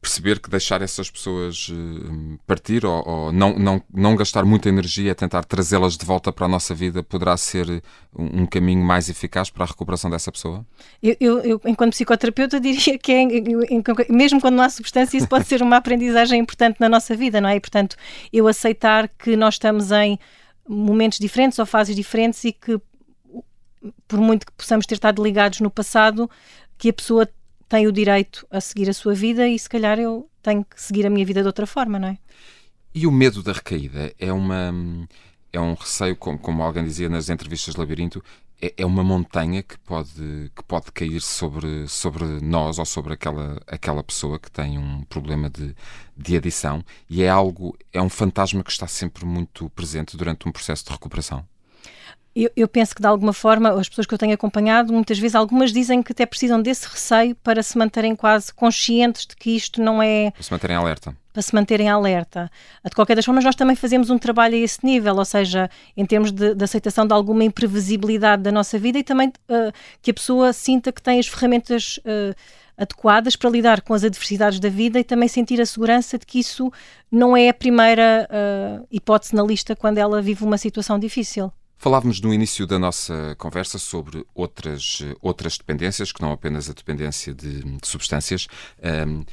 perceber 0.05 0.39
que 0.39 0.51
deixar 0.51 0.83
essas 0.83 1.09
pessoas 1.09 1.67
uh, 1.69 2.39
partir 2.45 2.85
ou, 2.85 3.03
ou, 3.07 3.31
não, 3.31 3.57
não, 3.57 3.81
não 3.91 4.15
gastar 4.15 4.45
muita 4.45 4.69
energia 4.69 5.11
a 5.11 5.15
tentar 5.15 5.43
trazê-las 5.43 5.97
de 5.97 6.05
volta 6.05 6.31
para 6.31 6.45
a 6.45 6.47
nossa 6.47 6.75
vida 6.75 7.01
poderá 7.01 7.35
ser 7.35 7.81
um, 8.15 8.41
um 8.41 8.45
caminho 8.45 8.83
mais 8.85 9.09
eficaz 9.09 9.49
para 9.49 9.63
a 9.63 9.67
recuperação 9.67 10.11
dessa 10.11 10.31
pessoa? 10.31 10.63
Eu, 11.01 11.15
eu, 11.19 11.39
eu 11.39 11.61
enquanto 11.65 11.93
psicoterapeuta, 11.93 12.59
diria 12.61 12.99
que 12.99 13.11
é, 13.11 13.25
mesmo 14.07 14.39
quando 14.39 14.55
não 14.55 14.63
há 14.63 14.69
substância, 14.69 15.17
isso 15.17 15.27
pode 15.27 15.47
ser 15.47 15.63
uma 15.63 15.77
aprendizagem 15.77 16.39
importante 16.39 16.79
na 16.79 16.87
nossa 16.87 17.15
vida, 17.15 17.41
não 17.41 17.49
é? 17.49 17.55
E, 17.55 17.59
portanto, 17.59 17.95
eu 18.31 18.47
aceitar 18.47 19.07
que 19.07 19.35
nós 19.35 19.55
estamos 19.55 19.91
em 19.91 20.19
momentos 20.69 21.17
diferentes 21.17 21.57
ou 21.57 21.65
fases 21.65 21.95
diferentes 21.95 22.43
e 22.43 22.51
que 22.51 22.79
por 24.07 24.19
muito 24.19 24.45
que 24.45 24.51
possamos 24.53 24.85
ter 24.85 24.95
estado 24.95 25.23
ligados 25.23 25.59
no 25.59 25.69
passado, 25.69 26.29
que 26.77 26.89
a 26.89 26.93
pessoa 26.93 27.27
tem 27.67 27.87
o 27.87 27.91
direito 27.91 28.45
a 28.49 28.61
seguir 28.61 28.89
a 28.89 28.93
sua 28.93 29.13
vida 29.13 29.47
e 29.47 29.57
se 29.57 29.67
calhar 29.67 29.99
eu 29.99 30.29
tenho 30.41 30.63
que 30.63 30.81
seguir 30.81 31.05
a 31.05 31.09
minha 31.09 31.25
vida 31.25 31.41
de 31.41 31.47
outra 31.47 31.65
forma, 31.65 31.97
não 31.97 32.09
é? 32.09 32.17
E 32.93 33.05
o 33.05 33.11
medo 33.11 33.43
da 33.43 33.51
recaída 33.51 34.13
é 34.17 34.31
uma 34.31 34.73
é 35.51 35.59
um 35.59 35.73
receio, 35.73 36.15
como, 36.15 36.37
como 36.37 36.61
alguém 36.61 36.83
dizia 36.83 37.09
nas 37.09 37.29
entrevistas 37.29 37.73
de 37.73 37.79
Labirinto, 37.79 38.21
é, 38.61 38.73
é 38.77 38.85
uma 38.85 39.03
montanha 39.03 39.63
que 39.63 39.77
pode, 39.79 40.51
que 40.55 40.63
pode 40.63 40.91
cair 40.91 41.21
sobre, 41.21 41.87
sobre 41.87 42.23
nós 42.41 42.77
ou 42.79 42.85
sobre 42.85 43.13
aquela, 43.13 43.61
aquela 43.67 44.03
pessoa 44.03 44.39
que 44.39 44.51
tem 44.51 44.77
um 44.77 45.03
problema 45.03 45.49
de, 45.49 45.75
de 46.15 46.37
adição 46.37 46.83
e 47.09 47.23
é 47.23 47.29
algo, 47.29 47.77
é 47.93 48.01
um 48.01 48.09
fantasma 48.09 48.63
que 48.63 48.71
está 48.71 48.87
sempre 48.87 49.25
muito 49.25 49.69
presente 49.69 50.17
durante 50.17 50.47
um 50.47 50.51
processo 50.51 50.85
de 50.85 50.91
recuperação. 50.91 51.45
Eu, 52.35 52.51
eu, 52.53 52.67
penso 52.67 52.93
que, 52.93 53.01
de 53.01 53.07
alguma 53.07 53.31
forma, 53.31 53.69
as 53.69 53.87
pessoas 53.87 54.05
que 54.05 54.13
eu 54.13 54.17
tenho 54.17 54.33
acompanhado, 54.33 54.91
muitas 54.91 55.17
vezes, 55.17 55.35
algumas 55.35 55.71
dizem 55.71 56.03
que 56.03 56.11
até 56.11 56.25
precisam 56.25 56.61
desse 56.61 56.85
receio 56.85 57.33
para 57.35 57.63
se 57.63 57.77
manterem 57.77 58.13
quase 58.13 58.53
conscientes 58.53 59.25
de 59.25 59.37
que 59.37 59.51
isto 59.51 59.81
não 59.81 60.03
é. 60.03 60.31
Para 60.31 60.43
se 60.43 60.51
manterem 60.51 60.75
alerta. 60.75 61.15
Para 61.31 61.41
se 61.41 61.55
manterem 61.55 61.89
alerta. 61.89 62.51
De 62.83 62.91
qualquer 62.93 63.15
das 63.15 63.23
formas, 63.23 63.45
nós 63.45 63.55
também 63.55 63.77
fazemos 63.77 64.09
um 64.09 64.17
trabalho 64.17 64.53
a 64.53 64.57
esse 64.57 64.85
nível, 64.85 65.15
ou 65.15 65.23
seja, 65.23 65.69
em 65.95 66.05
termos 66.05 66.29
de, 66.33 66.53
de 66.53 66.61
aceitação 66.61 67.07
de 67.07 67.13
alguma 67.13 67.45
imprevisibilidade 67.45 68.43
da 68.43 68.51
nossa 68.51 68.77
vida 68.77 68.99
e 68.99 69.03
também 69.03 69.29
uh, 69.29 69.71
que 70.01 70.11
a 70.11 70.13
pessoa 70.13 70.51
sinta 70.51 70.91
que 70.91 71.01
tem 71.01 71.19
as 71.19 71.27
ferramentas. 71.27 71.99
Uh, 71.99 72.35
adequadas 72.77 73.37
para 73.37 73.49
lidar 73.49 73.79
com 73.79 73.93
as 73.93 74.03
adversidades 74.03 74.59
da 74.59 74.67
vida 74.67 74.99
e 74.99 75.03
também 75.05 75.29
sentir 75.29 75.61
a 75.61 75.65
segurança 75.65 76.17
de 76.17 76.25
que 76.25 76.39
isso 76.39 76.69
não 77.09 77.37
é 77.37 77.47
a 77.47 77.53
primeira 77.53 78.27
uh, 78.29 78.85
hipótese 78.91 79.33
na 79.33 79.41
lista 79.43 79.77
quando 79.77 79.97
ela 79.97 80.21
vive 80.21 80.43
uma 80.43 80.57
situação 80.57 80.99
difícil. 80.99 81.49
Falávamos 81.77 82.19
no 82.21 82.33
início 82.33 82.65
da 82.65 82.79
nossa 82.79 83.35
conversa 83.37 83.77
sobre 83.77 84.25
outras, 84.33 84.99
outras 85.21 85.57
dependências, 85.57 86.11
que 86.11 86.21
não 86.21 86.31
apenas 86.31 86.69
a 86.69 86.73
dependência 86.73 87.33
de, 87.33 87.63
de 87.63 87.87
substâncias. 87.87 88.47
Um, 89.07 89.23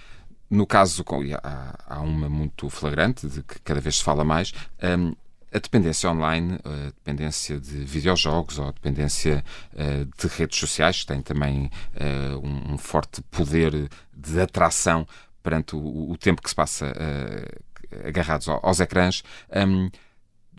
no 0.51 0.67
caso, 0.67 1.03
há, 1.43 1.79
há, 1.87 2.01
uma 2.01 2.29
muito 2.29 2.69
flagrante, 2.69 3.27
de 3.27 3.43
que 3.43 3.59
cada 3.61 3.81
vez 3.81 3.97
se 3.97 4.05
fala 4.05 4.23
mais, 4.23 4.53
um, 4.83 5.15
a 5.51 5.59
dependência 5.59 6.11
online, 6.11 6.59
a 6.65 6.87
dependência 6.87 7.59
de 7.59 7.85
videojogos 7.85 8.59
ou 8.59 8.69
a 8.69 8.73
dependência 8.73 9.45
uh, 9.73 10.05
de 10.05 10.35
redes 10.35 10.59
sociais, 10.59 11.01
que 11.01 11.07
tem 11.07 11.23
também 11.23 11.71
uh, 11.95 12.39
um, 12.39 12.75
um, 12.75 12.79
forte 12.79 13.23
poder 13.31 13.89
de 14.13 14.41
atração 14.41 15.07
perante 15.43 15.77
o, 15.77 16.11
o 16.11 16.17
tempo 16.19 16.43
que 16.43 16.49
se 16.49 16.55
passa 16.55 16.87
uh, 16.87 18.07
agarrados 18.07 18.49
aos 18.49 18.81
ecrãs. 18.81 19.23
Um, 19.55 19.91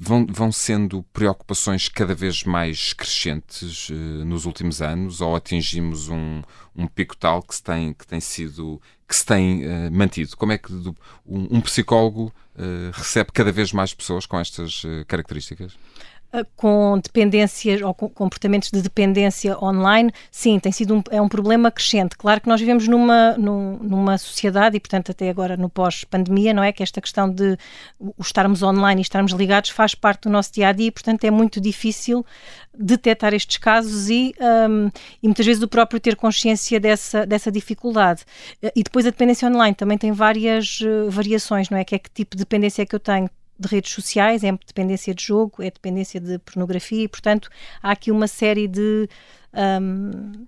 vão, 0.04 0.26
vão 0.30 0.52
sendo 0.52 1.04
preocupações 1.14 1.88
cada 1.88 2.14
vez 2.14 2.44
mais 2.44 2.94
crescentes 2.94 3.90
uh, 3.90 3.94
nos 4.26 4.46
últimos 4.46 4.82
anos 4.82 5.22
ou 5.22 5.36
atingimos 5.36 6.10
um, 6.10 6.42
um 6.76 6.88
pico 6.88 7.16
tal 7.16 7.42
que 7.42 7.56
se 7.56 7.64
tem, 7.64 7.94
que 7.94 8.06
tem 8.06 8.20
sido 8.20 8.82
que 9.08 9.16
se 9.16 9.26
tem 9.26 9.66
uh, 9.66 9.92
mantido? 9.92 10.36
Como 10.36 10.52
é 10.52 10.58
que 10.58 10.74
um, 10.74 10.94
um, 11.26 11.62
psicólogo 11.62 12.34
uh, 12.56 12.92
recebe 12.94 13.32
cada 13.32 13.52
vez 13.52 13.72
mais 13.72 13.94
pessoas 13.94 14.26
com 14.26 14.40
estas 14.40 14.84
características? 15.08 15.78
Com 16.56 17.00
dependências 17.00 17.82
ou 17.82 17.94
com 17.94 18.10
comportamentos 18.10 18.70
de 18.72 18.82
dependência 18.82 19.58
online, 19.64 20.12
sim, 20.32 20.60
tem 20.60 20.72
sido 20.72 20.96
um, 20.96 21.04
é 21.12 21.22
um 21.22 21.28
problema 21.28 21.70
crescente. 21.70 22.18
Claro 22.18 22.42
que 22.42 22.48
nós 22.48 22.60
vivemos 22.60 22.88
numa, 22.88 23.38
numa 23.38 24.18
sociedade 24.18 24.76
e, 24.76 24.80
portanto, 24.80 25.12
até 25.12 25.30
agora 25.30 25.56
no 25.56 25.70
pós-pandemia, 25.70 26.54
não 26.54 26.64
é? 26.64 26.72
Que 26.72 26.82
esta 26.82 27.00
questão 27.00 27.30
de 27.30 27.58
estarmos 28.20 28.64
online 28.64 29.02
e 29.02 29.04
estarmos 29.04 29.32
ligados 29.34 29.70
faz 29.70 29.94
parte 29.94 30.24
do 30.24 30.30
nosso 30.30 30.52
dia 30.52 30.70
a 30.70 30.72
dia 30.72 30.88
e, 30.88 30.92
portanto, 30.92 31.24
é 31.24 31.32
muito 31.32 31.62
difícil 31.62 32.26
detectar 32.76 33.34
estes 33.34 33.58
casos 33.58 34.10
e, 34.10 34.34
um, 34.40 34.90
e 35.22 35.28
muitas 35.28 35.46
vezes 35.46 35.62
o 35.62 35.68
próprio 35.68 36.00
ter 36.00 36.16
consciência 36.16 36.80
dessa, 36.80 37.26
dessa 37.26 37.52
dificuldade. 37.52 38.24
E 38.76 38.82
depois 38.82 39.06
a 39.06 39.12
dependência 39.12 39.48
online 39.48 39.76
também 39.76 39.98
tem 39.98 40.12
várias 40.12 40.80
uh, 40.82 41.10
variações, 41.12 41.70
não 41.70 41.78
é? 41.78 41.84
Que 41.84 41.96
é 41.96 42.00
que 42.00 42.10
tipo 42.10 42.36
de 42.36 42.40
dependência 42.40 42.82
é 42.82 42.86
que 42.86 42.96
eu 42.96 43.00
tenho? 43.00 43.30
De 43.60 43.68
redes 43.68 43.92
sociais, 43.92 44.44
é 44.44 44.52
dependência 44.52 45.14
de 45.14 45.24
jogo, 45.24 45.62
é 45.62 45.70
dependência 45.70 46.20
de 46.20 46.40
pornografia 46.40 47.04
e, 47.04 47.08
portanto, 47.08 47.50
há 47.82 47.92
aqui 47.92 48.12
uma 48.12 48.28
série 48.28 48.68
de. 48.68 49.08
Um, 49.54 50.46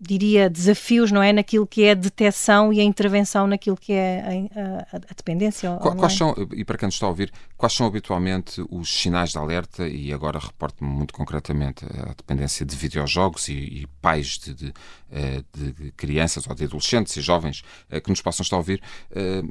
diria, 0.00 0.48
desafios, 0.48 1.10
não 1.10 1.22
é? 1.22 1.32
Naquilo 1.32 1.66
que 1.66 1.84
é 1.84 1.92
a 1.92 1.94
detecção 1.94 2.72
e 2.72 2.80
a 2.80 2.82
intervenção 2.82 3.46
naquilo 3.46 3.76
que 3.76 3.92
é 3.92 4.48
a, 4.54 4.96
a, 4.96 4.96
a 4.96 5.14
dependência. 5.14 5.76
Quais, 5.80 5.98
quais 5.98 6.12
são, 6.14 6.34
e 6.52 6.64
para 6.64 6.78
quem 6.78 6.86
nos 6.86 6.94
está 6.94 7.06
a 7.06 7.08
ouvir, 7.08 7.32
quais 7.56 7.72
são 7.72 7.86
habitualmente 7.86 8.64
os 8.70 8.88
sinais 9.00 9.30
de 9.30 9.38
alerta? 9.38 9.86
E 9.86 10.12
agora 10.12 10.38
reporto-me 10.38 10.90
muito 10.90 11.12
concretamente 11.14 11.84
a 11.84 12.14
dependência 12.14 12.64
de 12.64 12.76
videojogos 12.76 13.48
e, 13.48 13.52
e 13.52 13.86
pais 14.00 14.38
de, 14.38 14.54
de, 14.54 14.74
eh, 15.10 15.42
de, 15.52 15.92
crianças 15.92 16.46
ou 16.48 16.54
de 16.54 16.64
adolescentes 16.64 17.16
e 17.16 17.20
jovens 17.20 17.62
eh, 17.90 18.00
que 18.00 18.10
nos 18.10 18.20
possam 18.20 18.42
estar 18.42 18.56
a 18.56 18.58
ouvir 18.58 18.82
eh, 19.10 19.42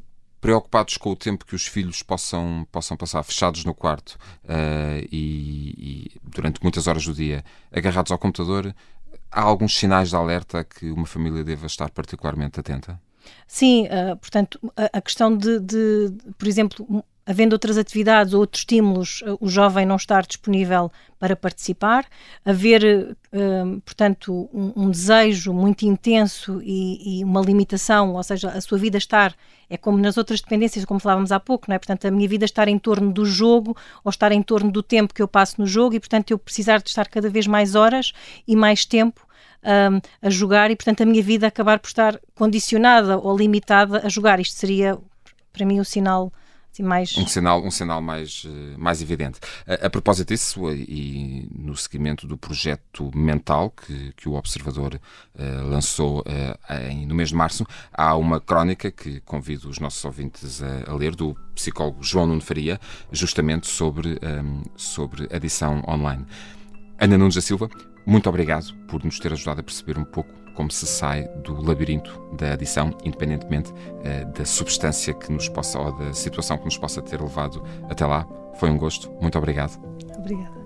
preocupados 0.44 0.98
com 0.98 1.10
o 1.10 1.16
tempo 1.16 1.46
que 1.46 1.56
os 1.56 1.66
filhos 1.66 2.04
possam, 2.04 2.68
possam 2.70 2.98
passar 2.98 3.24
fechados 3.24 3.64
no 3.64 3.74
quarto 3.74 4.18
uh, 4.44 5.08
e, 5.10 5.74
e, 5.78 6.12
durante 6.22 6.62
muitas 6.62 6.86
horas 6.86 7.06
do 7.06 7.14
dia 7.14 7.46
agarrados 7.72 8.12
ao 8.12 8.18
computador, 8.18 8.76
há 9.32 9.42
alguns 9.42 9.74
sinais 9.74 10.10
de 10.10 10.18
alerta 10.18 10.66
que 10.66 10.92
uma 10.92 11.06
família 11.06 11.46
deva 11.46 11.66
estar 11.66 11.90
particularmente 11.92 12.60
atenta? 12.60 13.00
Sim, 13.48 13.86
uh, 13.86 14.18
portanto, 14.18 14.60
a, 14.76 14.98
a 14.98 15.02
questão 15.02 15.34
de, 15.38 15.62
de, 15.62 16.14
por 16.38 16.46
exemplo, 16.46 17.06
havendo 17.26 17.54
outras 17.54 17.78
atividades 17.78 18.34
ou 18.34 18.42
outros 18.42 18.62
estímulos, 18.62 19.24
eh, 19.26 19.38
o 19.40 19.48
jovem 19.48 19.86
não 19.86 19.96
estar 19.96 20.26
disponível 20.26 20.92
para 21.18 21.38
participar, 21.38 22.06
haver, 22.44 23.16
uh, 23.32 23.82
portanto, 23.86 24.50
um, 24.54 24.92
desejo 24.92 25.54
muito 25.54 25.84
intenso 25.84 26.62
e, 26.62 27.20
e, 27.20 27.24
uma 27.24 27.40
limitação, 27.40 28.14
ou 28.14 28.24
seja, 28.24 28.50
a 28.50 28.60
sua 28.60 28.78
vida 28.78 28.98
estar, 28.98 29.34
é 29.70 29.78
como 29.78 29.98
nas 29.98 30.18
outras 30.18 30.42
dependências, 30.42 30.84
como 30.84 31.00
falávamos 31.00 31.32
há 31.32 31.40
pouco, 31.40 31.68
não 31.70 31.76
é? 31.76 31.80
Portanto, 31.80 32.06
a 32.06 32.12
minha 32.12 32.28
vida 32.28 32.44
estar 32.44 32.68
em 32.68 32.78
torno 32.78 33.10
do 33.10 33.26
jogo 33.26 33.74
ou 34.04 34.10
estar 34.10 34.34
em 34.34 34.42
torno 34.42 34.70
do 34.70 34.84
tempo 34.84 35.14
que 35.14 35.22
eu 35.22 35.28
passo 35.28 35.62
no 35.62 35.66
jogo 35.66 35.96
e, 35.96 36.00
portanto, 36.00 36.32
eu 36.32 36.38
precisar 36.38 36.80
de 36.82 36.90
estar 36.90 37.08
cada 37.08 37.30
vez 37.30 37.48
mais 37.48 37.74
horas 37.74 38.12
e 38.46 38.54
mais 38.54 38.86
tempo 38.86 39.26
um, 39.64 40.02
a 40.22 40.30
jogar 40.30 40.72
e, 40.72 40.76
portanto, 40.76 41.04
a 41.04 41.06
minha 41.06 41.24
vida 41.24 41.48
acabar 41.48 41.80
por 41.80 41.88
estar 41.88 42.20
condicionada 42.36 43.18
ou 43.18 43.38
limitada 43.38 44.06
a 44.06 44.10
jogar. 44.10 44.42
Isto 44.42 44.60
seria, 44.60 44.98
para 45.54 45.66
mim, 45.66 45.80
o 45.80 45.86
sinal 45.86 46.34
Assim, 46.74 46.82
mais... 46.82 47.16
Um 47.16 47.28
sinal, 47.28 47.64
um 47.64 47.70
sinal 47.70 48.02
mais, 48.02 48.48
eh, 48.48 48.76
mais 48.80 49.00
evidente. 49.00 49.40
A, 49.68 49.86
a, 49.86 49.90
propósito 49.92 50.30
disso, 50.30 50.72
e 50.72 51.48
no 51.56 51.76
seguimento 51.78 52.26
do 52.26 52.36
projeto 52.36 53.12
mental 53.16 53.70
que, 53.70 54.12
que 54.14 54.28
o 54.28 54.34
Observador 54.34 54.96
uh, 54.96 55.70
lançou 55.70 56.22
uh, 56.22 56.74
em, 56.90 57.06
no 57.06 57.14
mês 57.14 57.30
de 57.30 57.36
março, 57.36 57.64
há 57.94 58.16
uma 58.16 58.42
crónica 58.42 58.90
que 58.90 59.20
convido 59.22 59.70
os 59.70 59.78
nossos 59.78 60.04
ouvintes 60.04 60.64
a, 60.64 60.92
a 60.92 60.96
ler, 60.96 61.16
do 61.16 61.36
psicólogo 61.54 62.02
João 62.02 62.26
Nuno 62.26 62.42
Faria, 62.42 62.80
justamente 63.12 63.68
sobre, 63.68 64.20
um, 64.24 64.64
sobre 64.76 65.28
adição 65.32 65.84
online. 65.88 66.26
Ana 66.98 67.20
Nunes 67.20 67.36
da 67.36 67.42
Silva, 67.42 67.70
muito 68.04 68.28
obrigado 68.28 68.74
por 68.88 69.04
nos 69.04 69.20
ter 69.20 69.32
ajudado 69.32 69.60
a 69.60 69.64
perceber 69.64 70.00
um 70.00 70.04
pouco 70.04 70.43
como 70.54 70.72
se 70.72 70.86
sai 70.86 71.28
do 71.44 71.62
labirinto 71.62 72.12
da 72.38 72.54
adição, 72.54 72.96
independentemente 73.04 73.72
uh, 73.72 74.32
da 74.34 74.46
substância 74.46 75.14
que 75.14 75.32
nos 75.32 75.50
possa 75.50 75.80
ou 75.80 75.92
da 75.98 76.14
situação 76.14 76.58
que 76.58 76.66
nos 76.66 76.78
possa 76.78 77.02
ter 77.02 77.22
levado 77.22 77.64
até 77.90 78.06
lá. 78.06 78.28
Foi 78.56 78.70
um 78.70 78.78
gosto. 78.78 79.12
Muito 79.22 79.38
obrigado. 79.38 79.80
Obrigada. 80.18 80.64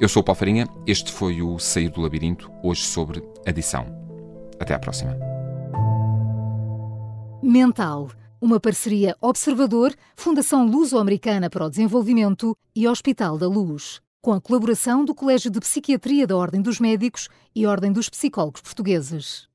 Eu 0.00 0.08
sou 0.08 0.20
o 0.20 0.24
Paulo 0.24 0.38
Farinha. 0.38 0.68
Este 0.86 1.12
foi 1.12 1.42
o 1.42 1.58
Sair 1.58 1.88
do 1.88 2.00
Labirinto, 2.00 2.50
hoje 2.62 2.82
sobre 2.82 3.22
adição. 3.46 3.86
Até 4.58 4.74
à 4.74 4.78
próxima. 4.78 5.16
Mental. 7.42 8.10
Uma 8.40 8.60
parceria 8.60 9.16
Observador, 9.22 9.94
Fundação 10.14 10.66
Luso-Americana 10.66 11.48
para 11.48 11.64
o 11.64 11.70
Desenvolvimento 11.70 12.54
e 12.76 12.86
Hospital 12.86 13.38
da 13.38 13.48
Luz 13.48 14.03
com 14.24 14.32
a 14.32 14.40
colaboração 14.40 15.04
do 15.04 15.14
Colégio 15.14 15.50
de 15.50 15.60
Psiquiatria 15.60 16.26
da 16.26 16.34
Ordem 16.34 16.62
dos 16.62 16.80
Médicos 16.80 17.28
e 17.54 17.66
Ordem 17.66 17.92
dos 17.92 18.08
Psicólogos 18.08 18.62
Portugueses. 18.62 19.53